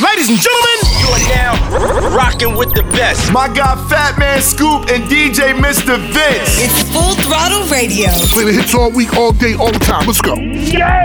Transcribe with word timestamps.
Ladies 0.00 0.30
and 0.30 0.38
gentlemen, 0.38 0.78
you 0.98 1.08
are 1.12 1.28
now 1.28 2.16
rocking 2.16 2.56
with 2.56 2.72
the 2.72 2.82
best. 2.84 3.30
My 3.32 3.48
guy 3.48 3.76
Fatman 3.86 4.40
Scoop 4.40 4.88
and 4.88 5.04
DJ 5.04 5.52
Mr. 5.52 5.98
Vince. 5.98 6.56
It's 6.56 6.90
Full 6.90 7.14
Throttle 7.16 7.68
Radio. 7.68 8.08
Play 8.32 8.44
the 8.44 8.52
hits 8.52 8.74
all 8.74 8.90
week, 8.90 9.14
all 9.14 9.32
day, 9.32 9.54
all 9.54 9.70
the 9.70 9.78
time. 9.78 10.06
Let's 10.06 10.22
go. 10.22 10.36
Yeah! 10.36 11.04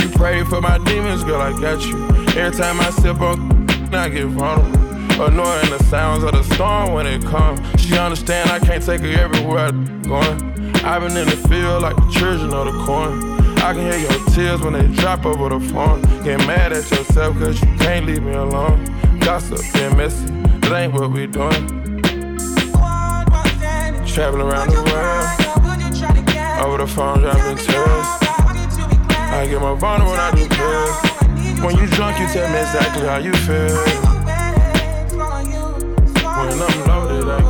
You 0.00 0.08
pray 0.16 0.42
for 0.44 0.62
my 0.62 0.78
demons, 0.86 1.22
girl, 1.24 1.42
I 1.42 1.52
got 1.60 1.84
you. 1.84 2.02
Every 2.40 2.56
time 2.56 2.80
I 2.80 2.88
sip 2.88 3.20
on, 3.20 3.68
I 3.94 4.08
get 4.08 4.24
vulnerable. 4.28 5.22
Annoying 5.22 5.68
the 5.68 5.84
sounds 5.90 6.24
of 6.24 6.32
the 6.32 6.42
storm 6.54 6.94
when 6.94 7.06
it 7.06 7.22
comes. 7.26 7.60
She 7.78 7.98
understand 7.98 8.48
I 8.48 8.58
can't 8.58 8.82
take 8.82 9.02
her 9.02 9.20
everywhere 9.20 9.66
I'm 9.66 10.02
going. 10.02 10.76
I've 10.82 11.02
been 11.02 11.14
in 11.14 11.28
the 11.28 11.36
field 11.46 11.82
like 11.82 11.96
the 11.96 12.10
children 12.10 12.54
of 12.54 12.72
the 12.72 12.84
corn. 12.86 13.39
I 13.62 13.74
can 13.74 13.92
hear 13.92 13.98
your 13.98 14.24
tears 14.30 14.60
when 14.62 14.72
they 14.72 14.86
drop 15.00 15.26
over 15.26 15.50
the 15.50 15.60
phone. 15.60 16.00
Get 16.24 16.38
mad 16.46 16.72
at 16.72 16.90
yourself 16.90 17.38
cause 17.38 17.60
you 17.60 17.68
can't 17.76 18.06
leave 18.06 18.22
me 18.22 18.32
alone. 18.32 18.84
Gossip 19.20 19.60
and 19.76 19.96
messy, 19.98 20.24
that 20.60 20.72
ain't 20.72 20.94
what 20.94 21.10
we 21.10 21.26
doing. 21.26 22.00
Traveling 24.06 24.46
around 24.48 24.70
the 24.70 24.82
world. 24.90 26.64
Over 26.64 26.78
the 26.78 26.86
phone, 26.86 27.20
dropping 27.20 27.58
tears. 27.58 28.06
I 29.32 29.46
get 29.48 29.60
more 29.60 29.76
vulnerable 29.76 30.12
when 30.12 30.20
I 30.20 30.30
do 30.34 30.48
pills. 30.48 31.10
When 31.62 31.76
you 31.76 31.86
drunk, 31.94 32.18
you 32.18 32.26
tell 32.28 32.48
me 32.50 32.58
exactly 32.60 33.06
how 33.06 33.18
you 33.18 33.32
feel. 33.44 33.76
When 36.48 36.62
I'm 36.62 36.88
loaded, 36.88 37.28
I 37.28 37.49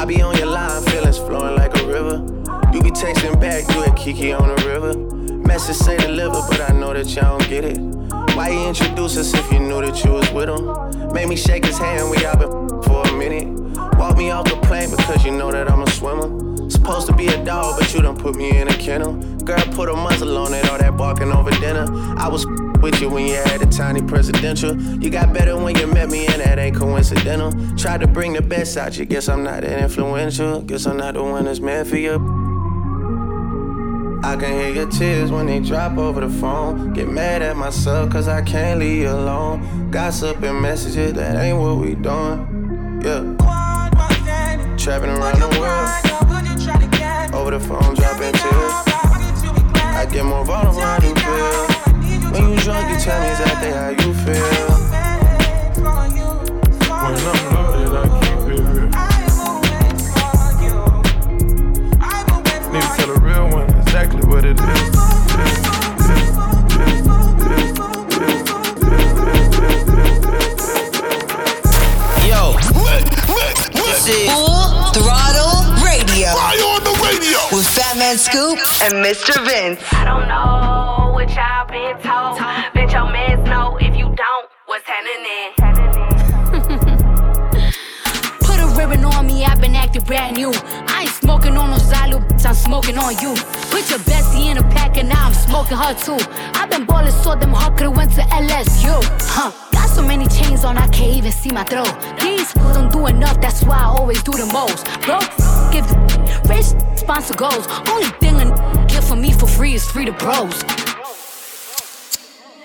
I 0.00 0.06
be 0.06 0.22
on 0.22 0.34
your 0.38 0.46
line, 0.46 0.82
feelings 0.84 1.18
flowing 1.18 1.56
like 1.56 1.76
a 1.76 1.86
river. 1.86 2.24
You 2.72 2.80
be 2.80 2.90
texting 2.90 3.38
back, 3.38 3.68
you 3.74 3.82
and 3.82 3.94
Kiki 3.94 4.32
on 4.32 4.48
the 4.48 4.66
river. 4.66 4.96
Message 5.46 5.76
say 5.76 5.98
deliver, 5.98 6.40
but 6.48 6.58
I 6.58 6.72
know 6.72 6.94
that 6.94 7.06
y'all 7.14 7.36
don't 7.36 7.50
get 7.50 7.66
it. 7.66 7.76
Why 8.34 8.48
you 8.48 8.66
introduce 8.66 9.18
us 9.18 9.34
if 9.34 9.52
you 9.52 9.58
knew 9.58 9.82
that 9.82 10.02
you 10.02 10.12
was 10.12 10.32
with 10.32 10.48
him? 10.48 11.12
Made 11.12 11.28
me 11.28 11.36
shake 11.36 11.66
his 11.66 11.76
hand, 11.76 12.10
we 12.10 12.24
out 12.24 12.38
been 12.38 12.50
for 12.82 13.06
a 13.06 13.12
minute. 13.12 13.46
Walk 13.98 14.16
me 14.16 14.30
off 14.30 14.46
the 14.46 14.56
plane 14.62 14.88
because 14.88 15.22
you 15.22 15.32
know 15.32 15.52
that 15.52 15.70
I'm 15.70 15.82
a 15.82 15.90
swimmer. 15.90 16.70
Supposed 16.70 17.06
to 17.08 17.14
be 17.14 17.26
a 17.26 17.44
dog, 17.44 17.78
but 17.78 17.92
you 17.92 18.00
done 18.00 18.16
put 18.16 18.36
me 18.36 18.56
in 18.56 18.68
a 18.68 18.76
kennel. 18.78 19.16
Girl, 19.44 19.60
put 19.72 19.90
a 19.90 19.94
muzzle 19.94 20.38
on 20.38 20.54
it, 20.54 20.66
all 20.70 20.78
that 20.78 20.96
barking 20.96 21.30
over 21.30 21.50
dinner. 21.60 21.84
I 22.16 22.26
was 22.26 22.46
with 22.82 23.00
you 23.00 23.08
when 23.08 23.26
you 23.26 23.34
had 23.34 23.62
a 23.62 23.66
tiny 23.66 24.02
presidential. 24.02 24.80
You 25.00 25.10
got 25.10 25.32
better 25.32 25.56
when 25.56 25.76
you 25.76 25.86
met 25.86 26.08
me, 26.08 26.26
and 26.26 26.40
that 26.40 26.58
ain't 26.58 26.76
coincidental. 26.76 27.52
Tried 27.76 28.00
to 28.00 28.06
bring 28.06 28.32
the 28.32 28.42
best 28.42 28.76
out 28.76 28.98
you, 28.98 29.04
guess 29.04 29.28
I'm 29.28 29.42
not 29.42 29.62
that 29.62 29.80
influential. 29.80 30.60
Guess 30.62 30.86
I'm 30.86 30.96
not 30.96 31.14
the 31.14 31.22
one 31.22 31.44
that's 31.44 31.60
meant 31.60 31.88
for 31.88 31.96
you. 31.96 32.16
I 34.22 34.36
can 34.36 34.52
hear 34.52 34.70
your 34.70 34.90
tears 34.90 35.32
when 35.32 35.46
they 35.46 35.60
drop 35.60 35.96
over 35.96 36.20
the 36.20 36.28
phone. 36.28 36.92
Get 36.92 37.08
mad 37.08 37.40
at 37.40 37.56
myself 37.56 38.10
cause 38.10 38.28
I 38.28 38.42
can't 38.42 38.78
leave 38.78 39.02
you 39.02 39.10
alone. 39.10 39.90
Gossip 39.90 40.42
and 40.42 40.60
messages, 40.60 41.14
that 41.14 41.36
ain't 41.36 41.58
what 41.58 41.78
we 41.78 41.94
doing. 41.94 43.00
Yeah. 43.02 43.36
Trapping 44.76 45.10
around 45.10 45.40
the 45.40 45.48
world. 45.58 47.34
Over 47.34 47.50
the 47.52 47.60
phone, 47.60 47.94
dropping 47.94 48.32
tears. 48.32 48.90
I 50.00 50.06
get 50.10 50.24
more 50.24 50.44
vulnerable, 50.44 50.80
do 51.00 51.14
feel. 51.20 51.79
When 52.32 52.52
you 52.52 52.58
drunk, 52.60 52.88
you 52.90 52.98
tell 53.00 53.20
me 53.20 53.28
exactly 53.30 53.70
how 53.72 53.88
you 53.88 54.14
feel. 54.14 54.68
When 57.02 57.14
I'm 57.26 57.42
loaded, 57.54 57.92
I 57.92 58.06
keep 58.20 58.38
it 58.50 58.62
real. 58.70 58.88
Need 62.70 62.82
to 62.82 62.88
tell 62.96 63.10
a 63.10 63.18
real 63.18 63.46
one 63.50 63.68
exactly 63.80 64.22
what 64.28 64.44
it 64.44 64.60
is. 64.60 64.66
Yo, 72.28 72.42
Full 74.06 74.92
Throttle 74.94 75.66
Radio. 75.84 76.30
Fire 76.30 76.62
on 76.62 76.82
the 76.84 76.94
radio. 77.02 77.38
With 77.50 77.66
Fatman 77.74 78.16
Scoop 78.18 78.58
and 78.82 78.94
Mr. 79.04 79.34
Vince. 79.44 79.80
I 79.92 80.04
don't 80.04 80.28
know 80.28 80.60
what 80.60 80.90
y'all 80.90 80.99
told. 82.02 82.38
Bet 82.74 82.92
your 82.92 83.10
mans 83.10 83.42
know 83.48 83.76
if 83.80 83.96
you 83.96 84.14
don't, 84.14 84.46
what's 84.66 84.84
happening? 84.86 85.52
Put 88.40 88.58
a 88.60 88.66
ribbon 88.76 89.04
on 89.04 89.26
me, 89.26 89.44
I've 89.44 89.60
been 89.60 89.74
acting 89.74 90.04
brand 90.04 90.36
new. 90.36 90.52
I 90.54 91.02
ain't 91.02 91.10
smoking 91.10 91.56
on 91.56 91.70
no 91.70 91.76
Zylo, 91.76 92.20
bitch, 92.28 92.46
I'm 92.46 92.54
smoking 92.54 92.98
on 92.98 93.16
you. 93.18 93.34
Put 93.70 93.88
your 93.88 94.00
bestie 94.00 94.50
in 94.50 94.58
a 94.58 94.62
pack 94.74 94.96
and 94.98 95.08
now 95.08 95.26
I'm 95.26 95.34
smoking 95.34 95.76
her 95.76 95.94
too. 95.94 96.18
I've 96.54 96.70
been 96.70 96.84
ballin' 96.84 97.12
so 97.12 97.34
them 97.34 97.52
hard 97.52 97.78
could've 97.78 97.96
went 97.96 98.12
to 98.12 98.22
LSU. 98.22 98.94
Huh. 99.34 99.50
Got 99.72 99.88
so 99.88 100.02
many 100.02 100.26
chains 100.26 100.64
on, 100.64 100.76
I 100.76 100.86
can't 100.88 101.16
even 101.16 101.32
see 101.32 101.50
my 101.50 101.64
throat. 101.64 101.94
These 102.20 102.52
don't 102.74 102.92
do 102.92 103.06
enough, 103.06 103.40
that's 103.40 103.64
why 103.64 103.78
I 103.78 103.84
always 103.84 104.22
do 104.22 104.32
the 104.32 104.46
most. 104.46 104.84
Bro, 105.02 105.20
give 105.72 105.86
the 105.88 105.96
rich 106.48 106.66
sponsor 106.98 107.34
goals. 107.34 107.66
Only 107.88 108.10
thing 108.20 108.36
a 108.40 108.86
get 108.88 109.04
for 109.04 109.16
me 109.16 109.32
for 109.32 109.46
free 109.46 109.74
is 109.74 109.84
free 109.90 110.04
to 110.04 110.12
bros. 110.12 110.62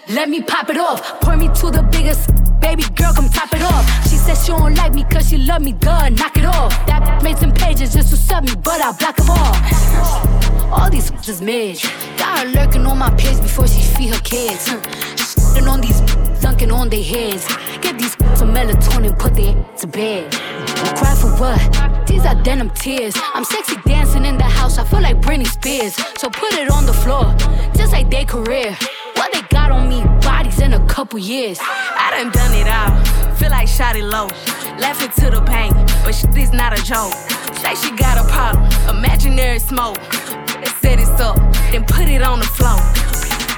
Let 0.09 0.29
me 0.29 0.43
pop 0.43 0.69
it 0.69 0.77
off, 0.77 1.19
point 1.21 1.39
me 1.39 1.47
to 1.47 1.71
the 1.71 1.81
biggest. 1.81 2.29
Baby 2.59 2.83
girl, 2.95 3.11
come 3.13 3.27
top 3.27 3.51
it 3.53 3.61
off. 3.63 3.85
She 4.07 4.17
said 4.17 4.35
she 4.35 4.51
don't 4.51 4.75
like 4.75 4.93
me 4.93 5.03
cause 5.03 5.29
she 5.29 5.38
love 5.38 5.63
me, 5.63 5.73
duh, 5.73 6.09
knock 6.09 6.38
it 6.38 6.45
off. 6.45 6.71
That 6.85 7.23
made 7.23 7.39
some 7.39 7.51
pages 7.51 7.91
just 7.91 8.11
to 8.11 8.17
sub 8.17 8.44
me, 8.44 8.53
but 8.55 8.81
I 8.81 8.91
block 8.91 9.15
them 9.15 9.31
all. 9.31 10.73
All 10.73 10.89
these 10.91 11.11
is 11.27 11.41
mid. 11.41 11.81
Got 12.17 12.39
her 12.39 12.45
lurking 12.49 12.85
on 12.85 12.99
my 12.99 13.09
page 13.15 13.41
before 13.41 13.67
she 13.67 13.81
feed 13.81 14.13
her 14.13 14.21
kids. 14.21 14.67
Shitting 15.17 15.67
on 15.67 15.81
these 15.81 15.99
dunking 16.39 16.71
on 16.71 16.89
their 16.89 17.03
heads. 17.03 17.47
Get 17.81 17.97
these 17.97 18.13
some 18.38 18.53
melatonin, 18.53 19.17
put 19.17 19.33
their 19.33 19.55
to 19.77 19.88
bed. 19.88 20.31
Cry 20.97 21.15
for 21.15 21.31
what? 21.39 22.05
These 22.05 22.25
are 22.27 22.35
denim 22.44 22.69
tears. 22.69 23.15
I'm 23.33 23.44
sexy 23.44 23.77
dancing 23.88 24.25
in 24.25 24.38
the 24.38 24.44
house, 24.44 24.77
I 24.77 24.83
feel 24.83 25.01
like 25.01 25.17
Britney 25.17 25.47
Spears. 25.47 25.95
So 26.19 26.29
put 26.29 26.53
it 26.53 26.69
on 26.69 26.85
the 26.85 26.94
floor, 26.94 27.33
just 27.75 27.91
like 27.91 28.11
their 28.11 28.25
career. 28.25 28.77
What 29.15 29.31
they 29.33 29.41
got 29.49 29.71
on 29.71 29.89
me, 29.89 30.03
bodies 30.21 30.59
in 30.59 30.73
a 30.73 30.85
couple 30.87 31.19
years. 31.19 31.59
I 31.61 32.11
done 32.11 32.31
done 32.31 32.53
it 32.53 32.67
all. 32.67 33.35
Feel 33.35 33.51
like 33.51 33.67
shot 33.67 33.95
it 33.95 34.03
low. 34.03 34.27
Laughing 34.77 35.09
to 35.23 35.29
the 35.31 35.41
pain, 35.41 35.71
but 36.03 36.13
shit 36.13 36.35
is 36.37 36.51
not 36.51 36.77
a 36.77 36.83
joke. 36.83 37.13
Say 37.61 37.75
she 37.75 37.95
got 37.95 38.17
a 38.17 38.27
problem, 38.29 38.65
imaginary 38.97 39.59
smoke. 39.59 39.97
They 40.61 40.71
Set 40.81 40.99
it 40.99 41.19
up, 41.19 41.37
then 41.71 41.83
put 41.85 42.07
it 42.07 42.21
on 42.21 42.39
the 42.39 42.45
floor. 42.45 42.79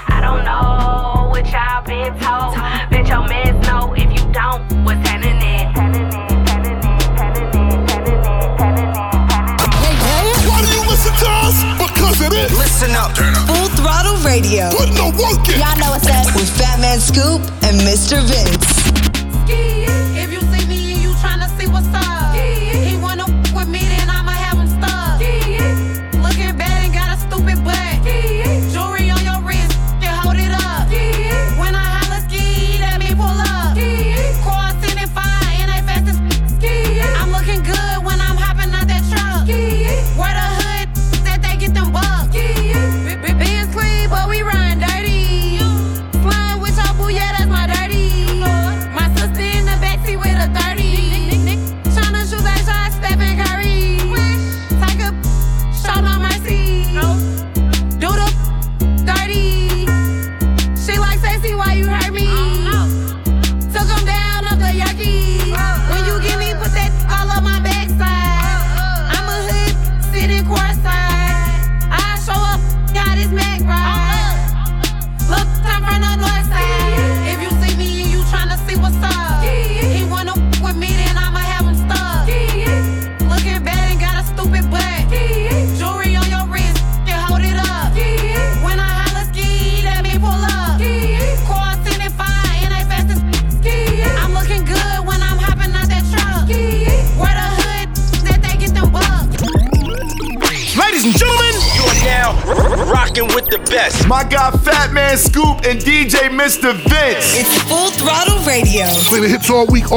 I 0.08 0.20
don't 0.22 0.44
know 0.46 1.30
what 1.30 1.46
y'all 1.52 1.84
been 1.84 2.14
told. 2.20 2.56
Bet 2.90 3.08
your 3.08 3.28
mans 3.28 3.68
know 3.68 3.94
if 3.94 4.10
you 4.18 4.32
don't, 4.32 4.64
what's 4.86 5.08
happening? 5.08 5.68
Why 10.48 10.62
do 10.62 10.70
you 10.72 10.84
listen 10.88 11.14
to 11.14 11.30
us? 11.46 11.58
Because 11.78 12.22
it 12.22 12.34
is. 12.34 12.58
listen 12.58 12.92
up. 12.96 13.12
Full 13.18 13.56
Throttle 13.56 13.67
Radio. 14.28 14.70
Put 14.72 14.90
the 14.92 15.08
work 15.24 15.48
in. 15.48 15.58
Y'all 15.58 15.80
know 15.80 15.92
what's 15.92 16.06
up. 16.10 16.36
With 16.36 16.50
Fatman 16.60 17.00
Scoop 17.00 17.40
and 17.64 17.80
Mr. 17.88 18.20
Vince. 18.28 19.17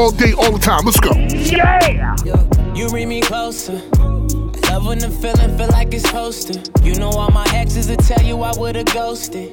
All 0.01 0.11
day, 0.11 0.33
all 0.33 0.51
the 0.51 0.59
time. 0.59 0.87
Let's 0.87 0.99
go. 0.99 1.13
yeah 1.15 2.75
You 2.75 2.89
bring 2.89 3.09
me 3.11 3.21
closer. 3.21 3.79
I 3.99 4.73
love 4.73 4.87
when 4.87 4.99
the 4.99 5.11
feeling 5.11 5.59
feel 5.59 5.69
like 5.69 5.93
it's 5.93 6.11
to. 6.47 6.73
You 6.83 6.95
know 6.95 7.11
all 7.11 7.31
my 7.31 7.47
exes 7.53 7.89
will 7.89 7.97
tell 7.99 8.23
you 8.23 8.41
I 8.41 8.53
would've 8.57 8.87
ghosted. 8.87 9.53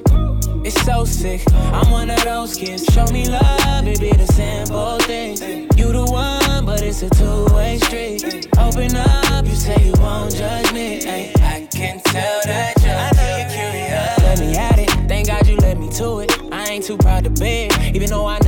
It's 0.64 0.80
so 0.86 1.04
sick. 1.04 1.42
I'm 1.52 1.90
one 1.90 2.08
of 2.08 2.24
those 2.24 2.56
kids. 2.56 2.84
Show 2.94 3.04
me 3.06 3.28
love, 3.28 3.86
it 3.86 4.00
be 4.00 4.10
the 4.12 4.26
simple 4.26 4.98
things. 5.00 5.42
You 5.76 5.92
the 5.92 6.06
one, 6.10 6.64
but 6.64 6.80
it's 6.80 7.02
a 7.02 7.10
two-way 7.10 7.78
street. 7.78 8.48
Open 8.56 8.96
up, 8.96 9.44
you 9.44 9.54
say 9.54 9.76
you 9.84 9.92
won't 9.98 10.34
judge 10.34 10.72
me. 10.72 11.06
Ay, 11.06 11.32
I 11.42 11.68
can 11.70 12.00
tell 12.00 12.40
that 12.44 12.72
you're 12.80 13.50
curious. 13.54 14.18
Let 14.22 14.40
me 14.40 14.56
at 14.56 14.78
it. 14.78 14.90
Thank 15.08 15.26
God 15.28 15.46
you 15.46 15.56
let 15.56 15.76
me 15.76 15.90
to 15.98 16.20
it. 16.20 16.32
I 16.50 16.64
ain't 16.70 16.84
too 16.84 16.96
proud 16.96 17.24
to 17.24 17.30
beg, 17.30 17.94
even 17.94 18.08
though 18.08 18.24
I. 18.24 18.47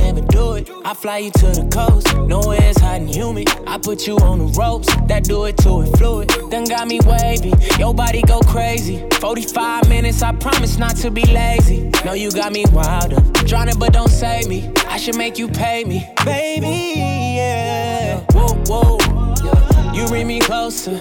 I 0.91 0.93
fly 0.93 1.17
you 1.19 1.31
to 1.31 1.45
the 1.45 1.69
coast, 1.71 2.13
nowhere 2.27 2.59
it's 2.61 2.81
hot 2.81 2.99
and 2.99 3.09
humid. 3.09 3.47
I 3.65 3.77
put 3.77 4.05
you 4.05 4.17
on 4.17 4.39
the 4.39 4.59
ropes, 4.59 4.93
that 5.07 5.23
do 5.23 5.45
it 5.45 5.55
to 5.59 5.83
it 5.83 5.97
fluid. 5.97 6.27
Done 6.49 6.65
got 6.65 6.85
me 6.85 6.99
wavy, 7.05 7.53
your 7.79 7.93
body 7.93 8.21
go 8.23 8.41
crazy. 8.41 9.01
45 9.21 9.87
minutes, 9.87 10.21
I 10.21 10.33
promise 10.33 10.77
not 10.77 10.97
to 10.97 11.09
be 11.09 11.23
lazy. 11.27 11.89
No, 12.03 12.11
you 12.11 12.29
got 12.29 12.51
me 12.51 12.65
wilder, 12.73 13.21
drowning 13.47 13.79
but 13.79 13.93
don't 13.93 14.09
save 14.09 14.49
me. 14.49 14.69
I 14.89 14.97
should 14.97 15.15
make 15.15 15.39
you 15.39 15.47
pay 15.47 15.85
me, 15.85 16.13
baby. 16.25 16.99
Yeah, 17.37 18.19
whoa, 18.33 18.61
whoa. 18.67 19.93
You 19.93 20.05
bring 20.07 20.27
me 20.27 20.41
closer. 20.41 20.99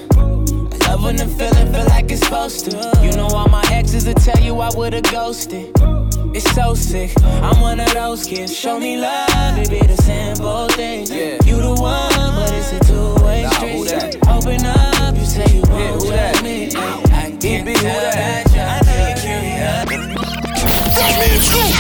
Love 0.87 1.02
when 1.02 1.16
the 1.16 1.26
feeling 1.37 1.72
feel 1.72 1.87
like 1.87 2.12
it's 2.12 2.20
supposed 2.20 2.70
to. 2.70 3.00
You 3.02 3.10
know 3.16 3.26
all 3.26 3.48
my 3.48 3.64
exes 3.72 4.06
will 4.06 4.14
tell 4.14 4.40
you 4.40 4.60
I 4.60 4.70
would've 4.72 5.02
ghosted. 5.10 5.76
It's 6.32 6.48
so 6.54 6.74
sick. 6.74 7.10
I'm 7.24 7.60
one 7.60 7.80
of 7.80 7.92
those 7.92 8.24
kids. 8.24 8.56
Show 8.56 8.78
me 8.78 8.96
love, 8.96 9.58
it 9.58 9.68
be 9.68 9.80
the 9.80 9.96
simple 9.96 10.68
things. 10.68 11.10
Yeah. 11.10 11.38
You 11.44 11.56
the 11.60 11.74
one, 11.74 12.34
but 12.36 12.52
it's 12.52 12.72
a 12.72 12.78
two-way 12.86 13.48
street. 13.54 14.16
Open 14.28 14.64
up, 14.64 15.16
you 15.16 15.24
say 15.24 15.44
you 15.52 15.62
won't 15.66 16.06
judge 16.06 16.42
me. 16.42 16.68
I 16.76 17.34
can 17.36 17.38
tell 17.40 17.64
that 17.64 18.46
you're 18.54 19.16
curious. 19.18 19.86
Fatman 20.94 21.40
Scoop, 21.42 21.74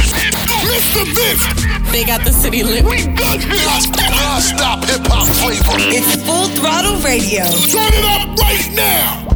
Mr. 0.66 1.04
Vince. 1.14 1.44
They 1.92 2.04
got 2.04 2.24
the 2.24 2.32
city 2.32 2.64
lit. 2.64 2.84
We 2.84 3.06
got 3.06 3.38
non-stop 3.46 4.84
hip 4.84 5.06
hop 5.06 5.28
flavor. 5.28 5.78
It's 5.94 6.16
Full 6.26 6.48
Throttle 6.58 6.96
Radio. 7.02 7.44
Turn 7.70 7.92
it 7.94 8.04
up 8.04 8.36
right 8.36 8.68
now. 8.74 9.26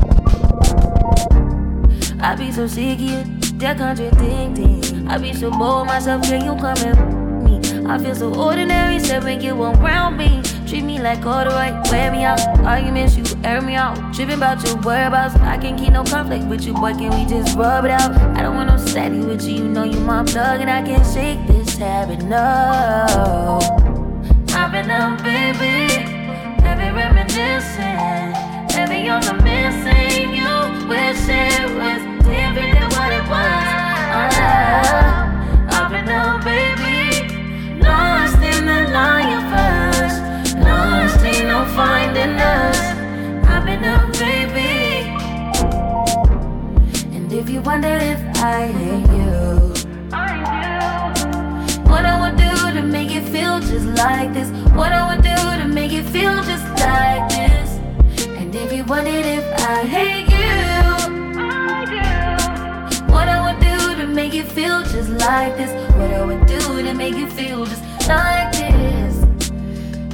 I 2.20 2.34
be 2.34 2.50
so 2.50 2.66
sick 2.66 2.99
of 2.99 3.54
that 3.64 3.78
contradicting. 3.78 5.08
I 5.08 5.16
be 5.16 5.32
so 5.32 5.50
bold 5.50 5.87
myself, 5.87 6.22
can 6.25 6.44
you 6.44 6.55
come 6.61 6.76
and 6.84 7.44
me? 7.44 7.87
I 7.87 7.99
feel 7.99 8.14
so 8.14 8.34
ordinary, 8.34 8.99
seven 8.99 9.38
get 9.38 9.56
one 9.56 9.81
round 9.81 10.19
me. 10.19 10.43
Treat 10.66 10.84
me 10.84 11.00
like 11.00 11.25
all 11.25 11.44
the 11.44 11.50
right, 11.50 11.75
wear 11.90 12.12
me 12.12 12.25
out. 12.25 12.40
Arguments, 12.61 13.16
you 13.16 13.25
air 13.43 13.62
me 13.62 13.75
out. 13.75 13.96
Tripping 14.14 14.37
about 14.37 14.62
your 14.66 14.76
whereabouts. 14.82 15.37
I 15.37 15.56
can't 15.56 15.78
keep 15.78 15.93
no 15.93 16.05
conflict 16.05 16.44
with 16.44 16.66
you, 16.66 16.75
boy. 16.75 16.93
Can 16.93 17.11
we 17.16 17.25
just 17.25 17.56
rub 17.56 17.87
it 17.87 17.90
out? 17.90 18.12
I 18.37 18.43
don't 18.43 18.55
want 18.55 18.69
no 18.69 18.76
steady 18.76 19.20
with 19.20 19.43
you, 19.44 19.55
you 19.55 19.69
know 19.69 19.84
you 19.84 19.99
my 20.00 20.25
plug, 20.25 20.61
and 20.61 20.69
I 20.69 20.82
can't 20.82 21.06
shake 21.06 21.46
this 21.46 21.78
habit, 21.78 22.22
no. 22.22 23.58
I've 24.49 24.72
been 24.72 24.90
up, 24.90 25.22
baby. 25.22 26.05
Heavy 26.61 26.90
reminiscing. 26.94 28.34
Heavy 28.76 29.08
on 29.08 29.22
the 29.22 29.34
missing. 29.43 30.34
You 30.34 30.88
wish 30.88 31.28
it 31.28 31.70
was 31.78 32.02
different 32.25 32.84
what 33.05 33.12
it 33.12 33.27
was. 33.29 33.65
Ah, 34.17 35.77
I've 35.77 35.91
been 35.91 36.09
up, 36.09 36.43
baby. 36.43 37.29
Lost 37.85 38.41
in 38.51 38.65
the 38.65 38.81
lion 38.97 39.43
first. 39.53 40.19
Lost 40.69 41.21
in 41.23 41.49
no 41.49 41.67
finding 41.77 42.37
us. 42.41 42.81
I've 43.53 43.65
been 43.67 43.85
up, 43.85 44.11
baby. 44.25 44.73
And 47.15 47.31
if 47.33 47.51
you 47.51 47.61
wonder 47.61 47.95
if 48.12 48.21
I 48.37 48.69
hate 48.81 49.11
you. 49.19 49.35
What 51.91 52.05
I 52.07 52.15
would 52.23 52.37
do 52.39 52.55
to 52.77 52.83
make 52.83 53.11
it 53.11 53.25
feel 53.25 53.61
just 53.61 53.87
like 54.03 54.33
this. 54.33 54.49
What 54.73 54.93
I 54.93 55.03
would 55.09 55.23
do 55.23 55.37
to 55.61 55.69
make 55.69 55.93
it 55.93 56.05
feel 56.05 56.37
just 56.50 56.67
like 56.81 57.29
this. 57.29 57.69
And 58.39 58.55
if 58.55 58.73
you 58.73 58.85
wondered 58.85 59.27
if 59.27 59.45
I 59.61 59.85
hate 59.85 60.29
you. 60.31 60.94
Make 64.14 64.34
it 64.34 64.46
feel 64.46 64.82
just 64.82 65.11
like 65.11 65.56
this. 65.56 65.70
What 65.96 66.11
I 66.12 66.25
would 66.25 66.46
do 66.46 66.82
to 66.82 66.94
make 66.94 67.16
it 67.16 67.31
feel 67.32 67.66
just 67.66 67.82
like 68.08 68.52
this. 68.52 69.14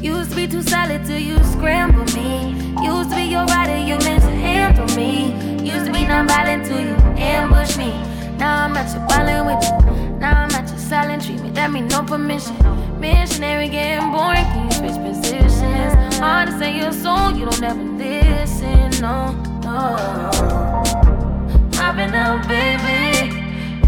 Used 0.02 0.30
to 0.30 0.36
be 0.36 0.46
too 0.46 0.62
solid 0.62 1.04
till 1.04 1.18
you 1.18 1.36
scramble 1.44 2.06
me. 2.16 2.52
Used 2.82 3.10
to 3.10 3.16
be 3.16 3.24
your 3.24 3.44
rider, 3.44 3.76
you 3.76 3.98
meant 3.98 4.22
to 4.22 4.30
handle 4.30 4.88
me. 4.96 5.34
Used 5.62 5.84
to 5.86 5.92
be 5.92 6.06
non-violent 6.06 6.64
till 6.64 6.80
you 6.80 6.94
ambush 7.18 7.76
me. 7.76 7.90
Now 8.38 8.64
I'm 8.64 8.76
at 8.76 8.90
your 8.94 9.06
ballin' 9.06 9.44
with 9.44 9.62
you. 9.64 10.16
Now 10.18 10.44
I'm 10.44 10.50
at 10.52 10.68
your 10.70 10.78
silent 10.78 11.22
treatment. 11.22 11.54
That 11.54 11.70
mean 11.70 11.88
no 11.88 12.02
permission. 12.02 12.56
Missionary 12.98 13.68
getting 13.68 14.10
boring. 14.10 14.44
Can 14.52 14.64
you 14.64 14.72
switch 14.72 14.98
positions? 15.04 16.16
Hard 16.16 16.48
to 16.48 16.58
say 16.58 16.74
your 16.78 16.92
song, 16.92 17.38
you 17.38 17.44
don't 17.44 17.62
ever 17.62 17.82
listen. 17.82 18.90
No, 19.02 19.32
no. 19.62 20.70
I've 21.82 21.96
been 21.96 22.14
out, 22.14 22.48
baby. 22.48 22.99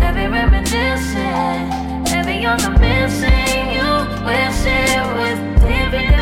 Heavy 0.01 0.27
reminiscing. 0.27 2.07
Heavy 2.07 2.45
on 2.47 2.59
the 2.59 2.71
missing. 2.81 3.73
You 3.77 3.91
wish 4.27 4.67
it 4.67 5.03
was 5.17 5.39
different 5.63 6.22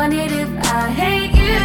You 0.00 0.06
wondered 0.06 0.32
if 0.32 0.48
I 0.64 0.88
hate 0.88 1.34
you. 1.36 1.60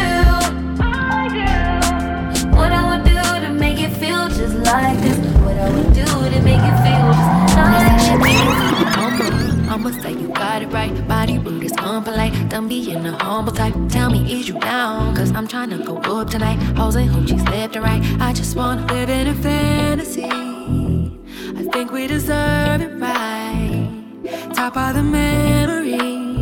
What 2.54 2.70
I 2.70 2.82
would 2.90 3.04
do 3.06 3.22
to 3.46 3.50
make 3.50 3.80
it 3.80 3.92
feel 3.96 4.28
just 4.28 4.56
like 4.56 4.98
this. 5.00 5.16
What 5.40 5.56
I 5.56 5.70
would 5.70 5.94
do 5.94 6.04
to 6.04 6.40
make 6.42 6.60
it 6.60 6.76
feel 6.84 7.06
just 7.16 7.56
like 7.56 9.18
this. 9.18 9.70
I'ma 9.70 9.90
say 10.02 10.12
you 10.12 10.28
got 10.28 10.60
it 10.60 10.70
right. 10.70 10.92
Body 11.08 11.38
rude 11.38 11.64
is 11.64 11.72
unpolite. 11.72 12.50
Don't 12.50 12.68
be 12.68 12.90
in 12.90 13.06
a 13.06 13.12
humble 13.24 13.54
type. 13.54 13.74
Tell 13.88 14.10
me, 14.10 14.30
is 14.30 14.48
you 14.50 14.60
down? 14.60 15.16
Cause 15.16 15.32
I'm 15.32 15.48
trying 15.48 15.70
to 15.70 15.78
go 15.78 15.96
up 15.96 16.28
tonight. 16.28 16.58
Hoes 16.76 16.96
and 16.96 17.08
hoochies 17.08 17.42
left 17.48 17.74
and 17.74 17.84
right. 17.86 18.02
I 18.20 18.34
just 18.34 18.54
wanna 18.54 18.84
live 18.92 19.08
in 19.08 19.28
a 19.28 19.34
fantasy. 19.34 20.28
I 21.58 21.62
think 21.72 21.90
we 21.90 22.06
deserve 22.06 22.82
it 22.82 23.00
right. 23.00 23.88
Top 24.54 24.76
of 24.76 24.94
the 24.94 25.02
memories 25.02 26.36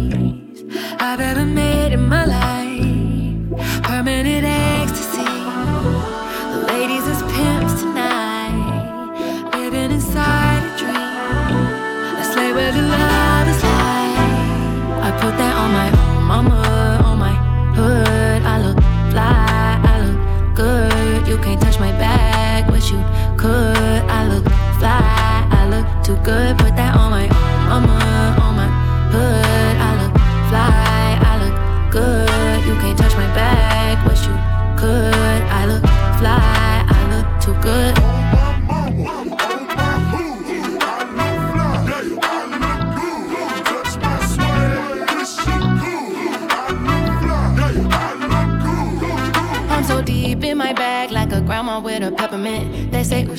I've 0.98 1.20
ever 1.20 1.44
made 1.44 1.83
my 2.08 2.24
life. 2.26 2.43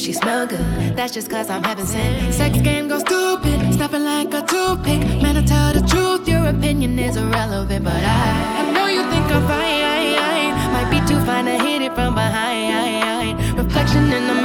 She 0.06 0.14
smell 0.14 0.46
good. 0.46 0.60
That's 0.96 1.12
just 1.12 1.32
cause 1.32 1.50
I'm 1.50 1.64
heaven 1.64 1.86
sent. 1.88 2.32
Sex 2.32 2.62
game 2.62 2.88
goes 2.88 3.02
stupid, 3.02 3.74
snapping 3.74 4.04
like 4.04 4.32
a 4.36 4.42
toothpick. 4.42 5.02
Man, 5.24 5.36
I 5.36 5.44
tell 5.44 5.74
the 5.74 5.82
truth, 5.88 6.28
your 6.28 6.46
opinion 6.46 7.00
is 7.00 7.18
irrelevant. 7.18 7.84
But 7.84 8.04
I, 8.04 8.60
I 8.60 8.72
know 8.72 8.86
you 8.86 9.02
think 9.10 9.26
I'm 9.36 9.48
fine. 9.48 10.54
Might 10.76 10.90
be 10.92 11.00
too 11.10 11.20
fine 11.26 11.46
to 11.46 11.58
hit 11.58 11.82
it 11.82 11.96
from 11.96 12.14
behind. 12.14 13.40
Reflection 13.58 14.04
in 14.14 14.28
the 14.28 14.45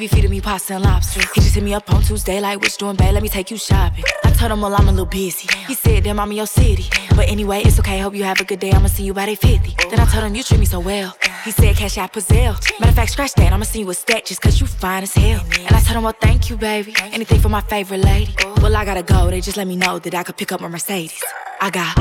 be 0.00 0.08
feeding 0.08 0.30
me 0.30 0.40
pasta 0.40 0.74
and 0.74 0.84
lobster. 0.84 1.20
He 1.34 1.40
just 1.42 1.54
hit 1.54 1.62
me 1.62 1.74
up 1.74 1.92
on 1.92 2.02
Tuesday, 2.02 2.40
like, 2.40 2.58
what's 2.60 2.76
doing, 2.76 2.96
babe? 2.96 3.12
Let 3.12 3.22
me 3.22 3.28
take 3.28 3.50
you 3.50 3.58
shopping. 3.58 4.04
I 4.24 4.30
told 4.30 4.50
him, 4.50 4.62
well, 4.62 4.74
I'm 4.74 4.88
a 4.88 4.90
little 4.90 5.04
busy. 5.04 5.46
He 5.66 5.74
said, 5.74 6.04
damn, 6.04 6.18
I'm 6.18 6.30
in 6.30 6.38
your 6.38 6.46
city. 6.46 6.86
But 7.14 7.28
anyway, 7.28 7.62
it's 7.62 7.78
okay. 7.78 7.98
Hope 7.98 8.14
you 8.14 8.24
have 8.24 8.40
a 8.40 8.44
good 8.44 8.60
day. 8.60 8.72
I'ma 8.72 8.88
see 8.88 9.04
you 9.04 9.12
by 9.12 9.26
day 9.26 9.34
50. 9.34 9.76
Then 9.90 10.00
I 10.00 10.06
told 10.06 10.24
him, 10.24 10.34
you 10.34 10.42
treat 10.42 10.58
me 10.58 10.66
so 10.66 10.80
well. 10.80 11.16
He 11.44 11.50
said, 11.50 11.76
cash 11.76 11.98
out 11.98 12.12
Pazelle. 12.12 12.54
Matter 12.80 12.90
of 12.90 12.94
fact, 12.94 13.12
scratch 13.12 13.34
that. 13.34 13.52
I'ma 13.52 13.64
see 13.64 13.80
you 13.80 13.90
a 13.90 13.94
stack 13.94 14.24
just 14.24 14.40
cause 14.40 14.58
you 14.60 14.66
fine 14.66 15.02
as 15.02 15.12
hell. 15.12 15.44
And 15.58 15.76
I 15.76 15.80
told 15.80 15.96
him, 15.98 16.04
well, 16.04 16.16
thank 16.18 16.48
you, 16.48 16.56
baby. 16.56 16.94
Anything 17.12 17.40
for 17.40 17.50
my 17.50 17.60
favorite 17.60 18.02
lady. 18.02 18.34
Well, 18.62 18.74
I 18.74 18.84
gotta 18.84 19.02
go. 19.02 19.30
They 19.30 19.40
just 19.40 19.58
let 19.58 19.66
me 19.66 19.76
know 19.76 19.98
that 19.98 20.14
I 20.14 20.22
could 20.22 20.36
pick 20.36 20.50
up 20.52 20.60
my 20.60 20.68
Mercedes. 20.68 21.22
I 21.60 21.70
got 21.70 21.98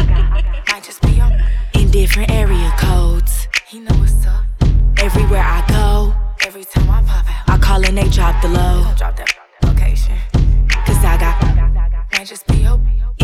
in 1.74 1.92
different 1.92 2.32
area 2.32 2.72
codes. 2.78 3.48
He 3.68 3.80
know 3.80 3.96
what's 3.96 4.26
up. 4.26 4.46
Everywhere 5.00 5.44
I 5.44 5.66
go, 5.68 6.14
every 6.46 6.64
time 6.64 6.90
I 6.90 7.02
pop 7.04 7.26
out, 7.30 7.39
call 7.80 7.90
and 7.90 7.98
they 7.98 8.10
drop 8.10 8.42
the 8.42 8.48
low. 8.48 8.86
Drop 8.98 9.16
that 9.18 9.34
location. 9.64 10.18
Cause 10.86 11.04
I 11.04 11.18
got 11.18 11.42
might 12.14 12.28
just 12.28 12.46
be 12.48 12.68